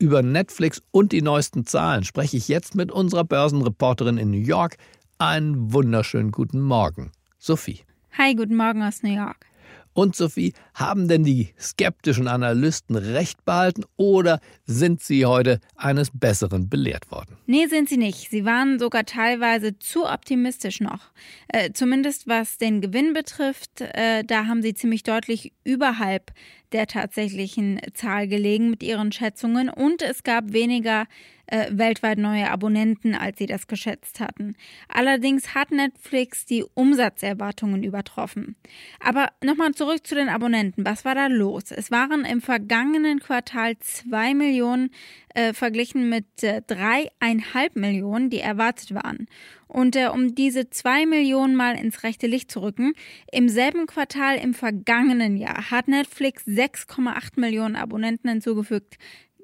Über 0.00 0.22
Netflix 0.22 0.82
und 0.92 1.12
die 1.12 1.20
neuesten 1.20 1.66
Zahlen 1.66 2.04
spreche 2.04 2.38
ich 2.38 2.48
jetzt 2.48 2.74
mit 2.74 2.90
unserer 2.90 3.22
Börsenreporterin 3.22 4.16
in 4.16 4.30
New 4.30 4.38
York. 4.38 4.78
Einen 5.18 5.74
wunderschönen 5.74 6.32
guten 6.32 6.62
Morgen, 6.62 7.12
Sophie. 7.38 7.80
Hi, 8.16 8.34
guten 8.34 8.56
Morgen 8.56 8.82
aus 8.82 9.02
New 9.02 9.14
York. 9.14 9.49
Und 9.92 10.14
Sophie, 10.14 10.52
haben 10.74 11.08
denn 11.08 11.24
die 11.24 11.52
skeptischen 11.58 12.28
Analysten 12.28 12.96
recht 12.96 13.44
behalten 13.44 13.84
oder 13.96 14.40
sind 14.64 15.02
sie 15.02 15.26
heute 15.26 15.60
eines 15.76 16.10
Besseren 16.12 16.68
belehrt 16.68 17.10
worden? 17.10 17.36
Nee, 17.46 17.66
sind 17.66 17.88
sie 17.88 17.96
nicht. 17.96 18.30
Sie 18.30 18.44
waren 18.44 18.78
sogar 18.78 19.04
teilweise 19.04 19.78
zu 19.78 20.06
optimistisch 20.06 20.80
noch. 20.80 21.10
Äh, 21.48 21.72
zumindest 21.72 22.28
was 22.28 22.56
den 22.56 22.80
Gewinn 22.80 23.12
betrifft, 23.12 23.80
äh, 23.80 24.22
da 24.24 24.46
haben 24.46 24.62
sie 24.62 24.74
ziemlich 24.74 25.02
deutlich 25.02 25.52
überhalb 25.64 26.32
der 26.72 26.86
tatsächlichen 26.86 27.80
Zahl 27.94 28.28
gelegen 28.28 28.70
mit 28.70 28.82
ihren 28.82 29.10
Schätzungen 29.10 29.68
und 29.68 30.02
es 30.02 30.22
gab 30.22 30.52
weniger 30.52 31.06
äh, 31.50 31.66
weltweit 31.70 32.18
neue 32.18 32.50
Abonnenten, 32.50 33.14
als 33.14 33.38
sie 33.38 33.46
das 33.46 33.66
geschätzt 33.66 34.20
hatten. 34.20 34.54
Allerdings 34.88 35.54
hat 35.54 35.70
Netflix 35.70 36.46
die 36.46 36.64
Umsatzerwartungen 36.74 37.82
übertroffen. 37.82 38.56
Aber 39.00 39.28
nochmal 39.42 39.72
zurück 39.72 40.06
zu 40.06 40.14
den 40.14 40.28
Abonnenten. 40.28 40.84
Was 40.84 41.04
war 41.04 41.14
da 41.14 41.26
los? 41.26 41.70
Es 41.70 41.90
waren 41.90 42.24
im 42.24 42.40
vergangenen 42.40 43.20
Quartal 43.20 43.76
zwei 43.78 44.34
Millionen 44.34 44.90
äh, 45.34 45.52
verglichen 45.52 46.08
mit 46.08 46.42
äh, 46.42 46.62
dreieinhalb 46.66 47.76
Millionen, 47.76 48.30
die 48.30 48.40
erwartet 48.40 48.94
waren. 48.94 49.26
Und 49.66 49.94
äh, 49.96 50.08
um 50.08 50.34
diese 50.34 50.70
zwei 50.70 51.06
Millionen 51.06 51.54
mal 51.54 51.78
ins 51.78 52.02
rechte 52.02 52.26
Licht 52.26 52.50
zu 52.50 52.60
rücken, 52.60 52.94
im 53.30 53.48
selben 53.48 53.86
Quartal 53.86 54.36
im 54.36 54.54
vergangenen 54.54 55.36
Jahr 55.36 55.70
hat 55.70 55.88
Netflix 55.88 56.46
6,8 56.46 57.38
Millionen 57.38 57.76
Abonnenten 57.76 58.28
hinzugefügt, 58.28 58.98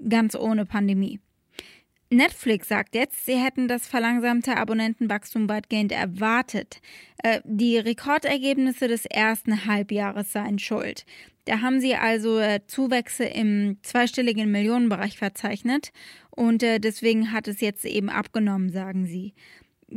ganz 0.09 0.35
ohne 0.35 0.67
Pandemie. 0.67 1.21
Netflix 2.11 2.69
sagt 2.69 2.95
jetzt, 2.95 3.27
sie 3.27 3.37
hätten 3.37 3.67
das 3.67 3.87
verlangsamte 3.87 4.57
Abonnentenwachstum 4.57 5.49
weitgehend 5.49 5.93
erwartet. 5.93 6.81
Äh, 7.23 7.41
die 7.45 7.79
Rekordergebnisse 7.79 8.87
des 8.87 9.07
ersten 9.07 9.67
Halbjahres 9.67 10.33
seien 10.33 10.59
schuld. 10.59 11.05
Da 11.47 11.61
haben 11.61 11.81
sie 11.81 11.95
also 11.95 12.39
äh, 12.39 12.61
Zuwächse 12.67 13.25
im 13.25 13.79
zweistelligen 13.83 14.51
Millionenbereich 14.51 15.19
verzeichnet 15.19 15.93
und 16.31 16.63
äh, 16.63 16.79
deswegen 16.79 17.33
hat 17.33 17.49
es 17.49 17.61
jetzt 17.61 17.85
eben 17.85 18.09
abgenommen, 18.09 18.71
sagen 18.71 19.07
sie. 19.07 19.35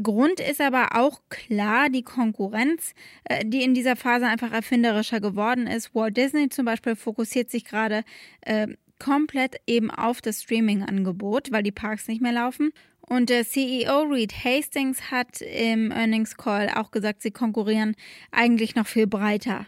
Grund 0.04 0.40
ist 0.40 0.62
aber 0.62 0.90
auch 0.96 1.22
klar 1.30 1.90
die 1.90 2.04
Konkurrenz, 2.04 2.94
äh, 3.24 3.44
die 3.46 3.64
in 3.64 3.74
dieser 3.74 3.96
Phase 3.96 4.28
einfach 4.28 4.52
erfinderischer 4.52 5.20
geworden 5.20 5.66
ist. 5.66 5.96
Walt 5.96 6.18
Disney 6.18 6.50
zum 6.50 6.66
Beispiel 6.66 6.96
fokussiert 6.96 7.50
sich 7.50 7.66
gerade 7.66 8.04
äh, 8.42 8.68
komplett 9.00 9.56
eben 9.66 9.90
auf 9.90 10.22
das 10.22 10.44
Streaming-Angebot, 10.44 11.52
weil 11.52 11.64
die 11.64 11.72
Parks 11.72 12.08
nicht 12.08 12.22
mehr 12.22 12.34
laufen. 12.34 12.72
Und 13.02 13.30
der 13.30 13.46
CEO 13.46 14.02
Reed 14.04 14.34
Hastings 14.44 15.10
hat 15.10 15.42
im 15.42 15.92
Earnings 15.92 16.38
Call 16.38 16.70
auch 16.76 16.92
gesagt, 16.92 17.24
sie 17.24 17.32
konkurrieren 17.32 17.96
eigentlich 18.32 18.76
noch 18.76 18.86
viel 18.86 19.08
breiter. 19.08 19.66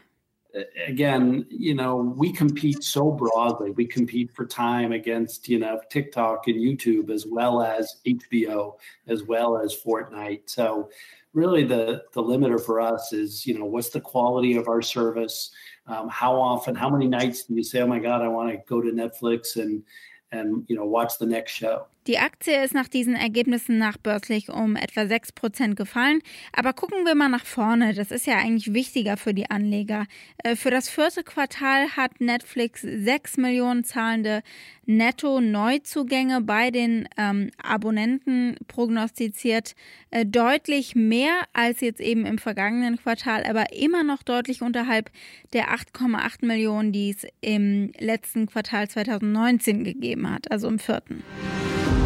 Again, 0.85 1.45
you 1.49 1.73
know, 1.73 2.13
we 2.17 2.33
compete 2.33 2.83
so 2.83 3.11
broadly. 3.11 3.71
We 3.73 3.87
compete 3.87 4.33
for 4.33 4.45
time 4.45 4.91
against, 4.91 5.47
you 5.47 5.57
know, 5.57 5.79
TikTok 5.89 6.45
and 6.47 6.57
YouTube 6.57 7.09
as 7.09 7.25
well 7.25 7.61
as 7.61 8.01
HBO, 8.05 8.77
as 9.07 9.25
well 9.25 9.55
as 9.55 9.73
Fortnite. 9.73 10.49
So 10.49 10.89
really 11.33 11.63
the 11.63 12.03
the 12.13 12.21
limiter 12.21 12.59
for 12.63 12.81
us 12.81 13.13
is, 13.13 13.45
you 13.45 13.57
know, 13.57 13.65
what's 13.65 13.89
the 13.89 14.01
quality 14.01 14.55
of 14.55 14.67
our 14.67 14.81
service? 14.81 15.51
Um, 15.87 16.09
how 16.09 16.39
often, 16.39 16.75
how 16.75 16.89
many 16.89 17.07
nights 17.07 17.43
do 17.43 17.55
you 17.55 17.63
say, 17.63 17.81
oh 17.81 17.87
my 17.87 17.99
God, 17.99 18.21
I 18.21 18.27
want 18.27 18.51
to 18.51 18.57
go 18.67 18.81
to 18.81 18.91
Netflix 18.91 19.55
and, 19.55 19.83
and, 20.31 20.63
you 20.67 20.75
know, 20.75 20.85
watch 20.85 21.17
the 21.17 21.25
next 21.25 21.51
show? 21.51 21.87
Die 22.07 22.17
Aktie 22.17 22.63
ist 22.63 22.73
nach 22.73 22.87
diesen 22.87 23.15
Ergebnissen 23.15 23.77
nachbörslich 23.77 24.49
um 24.49 24.75
etwa 24.75 25.01
6% 25.01 25.75
gefallen. 25.75 26.19
Aber 26.51 26.73
gucken 26.73 27.05
wir 27.05 27.13
mal 27.13 27.29
nach 27.29 27.45
vorne. 27.45 27.93
Das 27.93 28.09
ist 28.09 28.25
ja 28.25 28.37
eigentlich 28.37 28.73
wichtiger 28.73 29.17
für 29.17 29.35
die 29.35 29.51
Anleger. 29.51 30.07
Äh, 30.43 30.55
für 30.55 30.71
das 30.71 30.89
vierte 30.89 31.23
Quartal 31.23 31.89
hat 31.95 32.19
Netflix 32.19 32.81
6 32.81 33.37
Millionen 33.37 33.83
zahlende 33.83 34.41
Netto-Neuzugänge 34.87 36.41
bei 36.41 36.71
den 36.71 37.07
ähm, 37.17 37.51
Abonnenten 37.61 38.55
prognostiziert. 38.67 39.75
Äh, 40.09 40.25
deutlich 40.25 40.95
mehr 40.95 41.43
als 41.53 41.81
jetzt 41.81 42.01
eben 42.01 42.25
im 42.25 42.39
vergangenen 42.39 42.97
Quartal, 42.97 43.43
aber 43.43 43.73
immer 43.73 44.03
noch 44.03 44.23
deutlich 44.23 44.63
unterhalb 44.63 45.11
der 45.53 45.69
8,8 45.69 46.47
Millionen, 46.47 46.91
die 46.91 47.11
es 47.11 47.27
im 47.41 47.91
letzten 47.99 48.47
Quartal 48.47 48.89
2019 48.89 49.83
gegeben 49.83 50.31
hat, 50.31 50.49
also 50.49 50.67
im 50.67 50.79
vierten. 50.79 51.23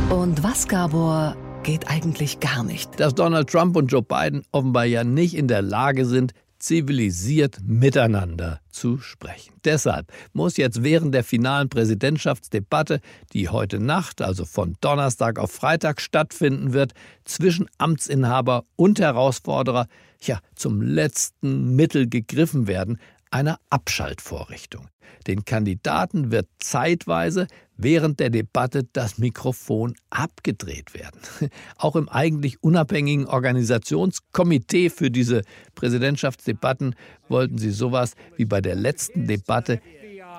Und 0.09 0.43
was, 0.43 0.67
Gabor, 0.67 1.35
geht 1.63 1.89
eigentlich 1.89 2.39
gar 2.39 2.63
nicht? 2.63 2.99
Dass 2.99 3.15
Donald 3.15 3.49
Trump 3.49 3.75
und 3.75 3.87
Joe 3.87 4.03
Biden 4.03 4.43
offenbar 4.51 4.85
ja 4.85 5.03
nicht 5.03 5.33
in 5.33 5.47
der 5.47 5.63
Lage 5.63 6.05
sind, 6.05 6.33
zivilisiert 6.59 7.57
miteinander 7.63 8.59
zu 8.69 8.99
sprechen. 8.99 9.53
Deshalb 9.65 10.11
muss 10.31 10.57
jetzt 10.57 10.83
während 10.83 11.13
der 11.13 11.23
finalen 11.23 11.69
Präsidentschaftsdebatte, 11.69 13.01
die 13.33 13.49
heute 13.49 13.79
Nacht, 13.79 14.21
also 14.21 14.45
von 14.45 14.75
Donnerstag 14.79 15.39
auf 15.39 15.51
Freitag 15.51 15.99
stattfinden 15.99 16.73
wird, 16.73 16.93
zwischen 17.23 17.67
Amtsinhaber 17.79 18.63
und 18.75 18.99
Herausforderer 18.99 19.87
ja 20.21 20.39
zum 20.55 20.81
letzten 20.81 21.75
Mittel 21.75 22.07
gegriffen 22.07 22.67
werden, 22.67 22.99
einer 23.31 23.59
Abschaltvorrichtung. 23.69 24.87
Den 25.27 25.45
Kandidaten 25.45 26.31
wird 26.31 26.47
zeitweise 26.59 27.47
während 27.77 28.19
der 28.19 28.29
Debatte 28.29 28.83
das 28.93 29.17
Mikrofon 29.17 29.95
abgedreht 30.09 30.93
werden. 30.93 31.19
Auch 31.77 31.95
im 31.95 32.09
eigentlich 32.09 32.63
unabhängigen 32.63 33.27
Organisationskomitee 33.27 34.89
für 34.89 35.11
diese 35.11 35.41
Präsidentschaftsdebatten 35.75 36.95
wollten 37.27 37.57
sie 37.57 37.71
sowas 37.71 38.13
wie 38.37 38.45
bei 38.45 38.61
der 38.61 38.75
letzten 38.75 39.27
Debatte 39.27 39.81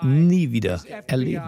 nie 0.02 0.50
wieder 0.52 0.80
erleben. 1.06 1.42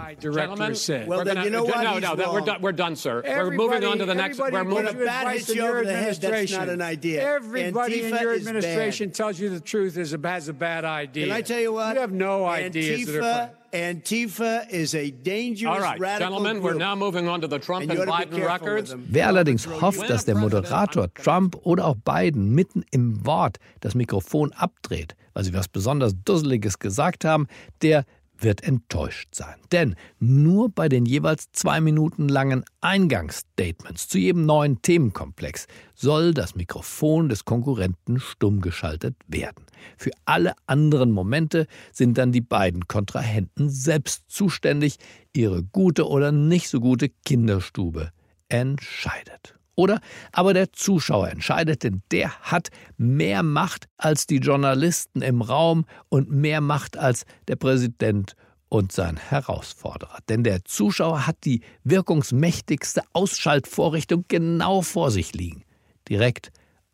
Well, 1.06 1.24
then 1.24 1.44
you 1.44 1.50
know 1.50 1.64
what? 1.64 1.84
No, 1.84 1.98
no, 1.98 2.14
no, 2.14 2.32
we're 2.32 2.40
done, 2.40 2.62
we're 2.62 2.72
done, 2.72 2.96
sir. 2.96 3.22
We're 3.24 3.50
moving 3.50 3.84
on 3.84 3.98
to 3.98 4.06
the 4.06 4.14
next. 4.14 4.38
We're 4.38 4.64
moving. 4.64 4.96
Bat 5.04 5.32
hits 5.32 5.54
you 5.54 5.66
over 5.66 5.84
the 5.84 5.92
head, 5.92 6.16
that's 6.16 6.52
not 6.52 6.68
an 6.68 6.80
idea. 6.80 7.22
Everybody 7.22 8.02
Antifa 8.02 8.04
in 8.04 8.22
your 8.22 8.32
is 8.32 8.46
administration 8.46 9.08
bad. 9.08 9.14
tells 9.14 9.40
you 9.40 9.50
the 9.50 9.60
truth 9.60 9.96
is 9.96 10.12
a, 10.12 10.20
has 10.28 10.48
a 10.48 10.52
bad 10.52 10.84
idea. 10.84 11.26
Can 11.26 11.36
I 11.36 11.42
tell 11.42 11.60
you 11.60 11.72
what? 11.72 11.94
You 11.94 12.00
have 12.00 12.12
no 12.12 12.46
ideas 12.46 13.06
that 13.06 13.16
are. 13.16 13.22
Antifa, 13.22 13.50
Antifa 13.72 14.66
is 14.70 14.94
a 14.94 15.10
dangerous 15.10 15.76
All 15.76 15.82
right, 15.82 16.00
radical 16.00 16.38
gentlemen, 16.38 16.62
we're 16.62 16.74
now 16.74 16.94
moving 16.94 17.28
on 17.28 17.40
to 17.42 17.48
the 17.48 17.58
Trump 17.58 17.90
And 17.90 17.98
Biden 18.00 18.42
records. 18.44 18.94
Wer 18.96 19.26
allerdings 19.26 19.66
hofft, 19.66 20.08
dass 20.08 20.24
der 20.24 20.36
Moderator 20.36 21.12
Trump 21.14 21.56
oder 21.64 21.86
auch 21.86 21.96
Biden 21.96 22.54
mitten 22.54 22.84
im 22.90 23.26
Wort 23.26 23.58
das 23.80 23.94
Mikrofon 23.94 24.52
abdreht, 24.52 25.14
weil 25.34 25.44
sie 25.44 25.52
was 25.52 25.68
besonders 25.68 26.14
Dusseliges 26.24 26.78
gesagt 26.78 27.26
haben, 27.26 27.46
der 27.82 28.04
wird 28.38 28.62
enttäuscht 28.62 29.34
sein. 29.34 29.56
Denn 29.72 29.96
nur 30.18 30.70
bei 30.70 30.88
den 30.88 31.06
jeweils 31.06 31.50
zwei 31.52 31.80
Minuten 31.80 32.28
langen 32.28 32.64
Eingangsstatements 32.80 34.08
zu 34.08 34.18
jedem 34.18 34.46
neuen 34.46 34.80
Themenkomplex 34.82 35.66
soll 35.94 36.34
das 36.34 36.54
Mikrofon 36.54 37.28
des 37.28 37.44
Konkurrenten 37.44 38.20
stumm 38.20 38.60
geschaltet 38.60 39.16
werden. 39.26 39.64
Für 39.96 40.10
alle 40.24 40.54
anderen 40.66 41.10
Momente 41.10 41.66
sind 41.92 42.18
dann 42.18 42.32
die 42.32 42.40
beiden 42.40 42.88
Kontrahenten 42.88 43.70
selbst 43.70 44.24
zuständig, 44.28 44.98
ihre 45.32 45.62
gute 45.62 46.08
oder 46.08 46.32
nicht 46.32 46.68
so 46.68 46.80
gute 46.80 47.08
Kinderstube 47.24 48.12
entscheidet. 48.48 49.57
Oder 49.78 50.00
aber 50.32 50.54
der 50.54 50.72
Zuschauer 50.72 51.28
entscheidet, 51.28 51.84
denn 51.84 52.02
der 52.10 52.32
hat 52.40 52.70
mehr 52.96 53.44
Macht 53.44 53.86
als 53.96 54.26
die 54.26 54.38
Journalisten 54.38 55.22
im 55.22 55.40
Raum 55.40 55.84
und 56.08 56.32
mehr 56.32 56.60
Macht 56.60 56.96
als 56.96 57.24
der 57.46 57.54
Präsident 57.54 58.34
und 58.68 58.90
sein 58.90 59.16
Herausforderer. 59.16 60.18
Denn 60.28 60.42
der 60.42 60.64
Zuschauer 60.64 61.28
hat 61.28 61.36
die 61.44 61.60
wirkungsmächtigste 61.84 63.02
Ausschaltvorrichtung 63.12 64.24
genau 64.26 64.82
vor 64.82 65.12
sich 65.12 65.32
liegen, 65.32 65.62
direkt 66.08 66.50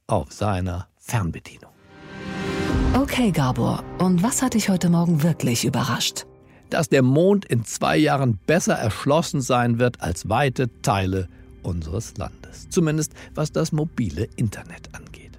auf 0.06 0.30
seiner 0.30 0.88
Fernbedienung. 0.98 1.72
Okay, 2.92 3.30
Gabor, 3.30 3.82
und 3.98 4.22
was 4.22 4.42
hat 4.42 4.52
dich 4.52 4.68
heute 4.68 4.90
Morgen 4.90 5.22
wirklich 5.22 5.64
überrascht? 5.64 6.26
Dass 6.68 6.90
der 6.90 7.02
Mond 7.02 7.46
in 7.46 7.64
zwei 7.64 7.96
Jahren 7.96 8.36
besser 8.46 8.74
erschlossen 8.74 9.40
sein 9.40 9.78
wird 9.78 10.02
als 10.02 10.28
weite 10.28 10.68
Teile 10.82 11.28
unseres 11.64 12.16
Landes. 12.16 12.68
Zumindest 12.70 13.12
was 13.34 13.52
das 13.52 13.72
mobile 13.72 14.28
Internet 14.36 14.94
angeht. 14.94 15.32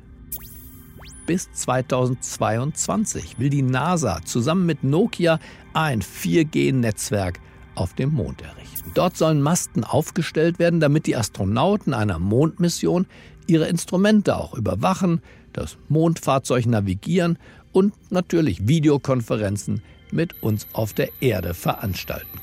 Bis 1.25 1.51
2022 1.53 3.39
will 3.39 3.49
die 3.49 3.63
NASA 3.63 4.21
zusammen 4.25 4.65
mit 4.65 4.83
Nokia 4.83 5.39
ein 5.73 6.01
4G-Netzwerk 6.01 7.39
auf 7.73 7.93
dem 7.93 8.13
Mond 8.13 8.41
errichten. 8.41 8.91
Dort 8.93 9.17
sollen 9.17 9.41
Masten 9.41 9.83
aufgestellt 9.83 10.59
werden, 10.59 10.79
damit 10.79 11.07
die 11.07 11.15
Astronauten 11.15 11.93
einer 11.93 12.19
Mondmission 12.19 13.07
ihre 13.47 13.67
Instrumente 13.67 14.37
auch 14.37 14.53
überwachen, 14.53 15.21
das 15.51 15.77
Mondfahrzeug 15.89 16.65
navigieren 16.65 17.37
und 17.71 17.93
natürlich 18.11 18.67
Videokonferenzen 18.67 19.81
mit 20.11 20.41
uns 20.43 20.67
auf 20.73 20.93
der 20.93 21.09
Erde 21.21 21.53
veranstalten. 21.53 22.39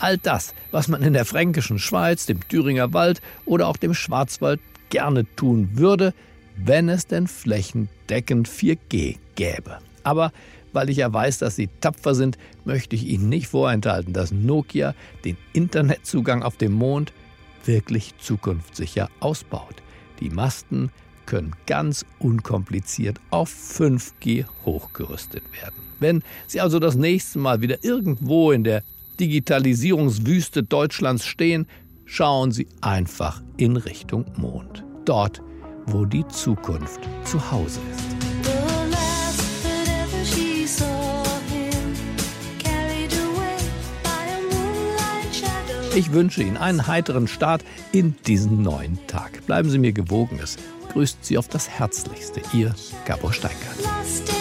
All 0.00 0.16
das, 0.18 0.54
was 0.70 0.88
man 0.88 1.02
in 1.02 1.12
der 1.12 1.24
fränkischen 1.24 1.78
Schweiz, 1.78 2.26
dem 2.26 2.46
Thüringer 2.48 2.92
Wald 2.92 3.20
oder 3.44 3.66
auch 3.66 3.76
dem 3.76 3.94
Schwarzwald 3.94 4.60
gerne 4.90 5.26
tun 5.34 5.70
würde, 5.74 6.14
wenn 6.56 6.88
es 6.88 7.06
denn 7.06 7.26
flächendeckend 7.26 8.48
4G 8.48 9.16
gäbe. 9.34 9.78
Aber 10.04 10.32
weil 10.72 10.90
ich 10.90 10.98
ja 10.98 11.12
weiß, 11.12 11.38
dass 11.38 11.56
Sie 11.56 11.68
tapfer 11.80 12.14
sind, 12.14 12.38
möchte 12.64 12.94
ich 12.94 13.06
Ihnen 13.06 13.28
nicht 13.28 13.48
vorenthalten, 13.48 14.12
dass 14.12 14.32
Nokia 14.32 14.94
den 15.24 15.36
Internetzugang 15.52 16.42
auf 16.42 16.56
dem 16.56 16.72
Mond 16.72 17.12
wirklich 17.64 18.14
zukunftssicher 18.18 19.10
ausbaut. 19.20 19.82
Die 20.20 20.30
Masten 20.30 20.90
können 21.26 21.54
ganz 21.66 22.06
unkompliziert 22.18 23.20
auf 23.30 23.50
5G 23.50 24.46
hochgerüstet 24.64 25.42
werden. 25.52 25.74
Wenn 26.00 26.22
Sie 26.46 26.60
also 26.60 26.78
das 26.78 26.94
nächste 26.94 27.38
Mal 27.38 27.60
wieder 27.60 27.82
irgendwo 27.82 28.52
in 28.52 28.64
der 28.64 28.82
Digitalisierungswüste 29.20 30.62
Deutschlands 30.62 31.26
stehen, 31.26 31.66
schauen 32.04 32.52
Sie 32.52 32.68
einfach 32.80 33.42
in 33.56 33.76
Richtung 33.76 34.24
Mond. 34.36 34.84
Dort, 35.04 35.42
wo 35.86 36.04
die 36.04 36.26
Zukunft 36.28 37.00
zu 37.24 37.50
Hause 37.50 37.80
ist. 37.92 38.18
Ich 45.98 46.12
wünsche 46.12 46.42
Ihnen 46.44 46.56
einen 46.56 46.86
heiteren 46.86 47.26
Start 47.26 47.64
in 47.90 48.14
diesen 48.26 48.62
neuen 48.62 49.04
Tag. 49.08 49.44
Bleiben 49.46 49.68
Sie 49.68 49.78
mir 49.78 49.92
gewogen. 49.92 50.38
Es 50.40 50.56
grüßt 50.92 51.24
Sie 51.24 51.36
auf 51.36 51.48
das 51.48 51.68
Herzlichste. 51.68 52.40
Ihr 52.52 52.72
Gabor 53.04 53.32
Steingart. 53.32 54.37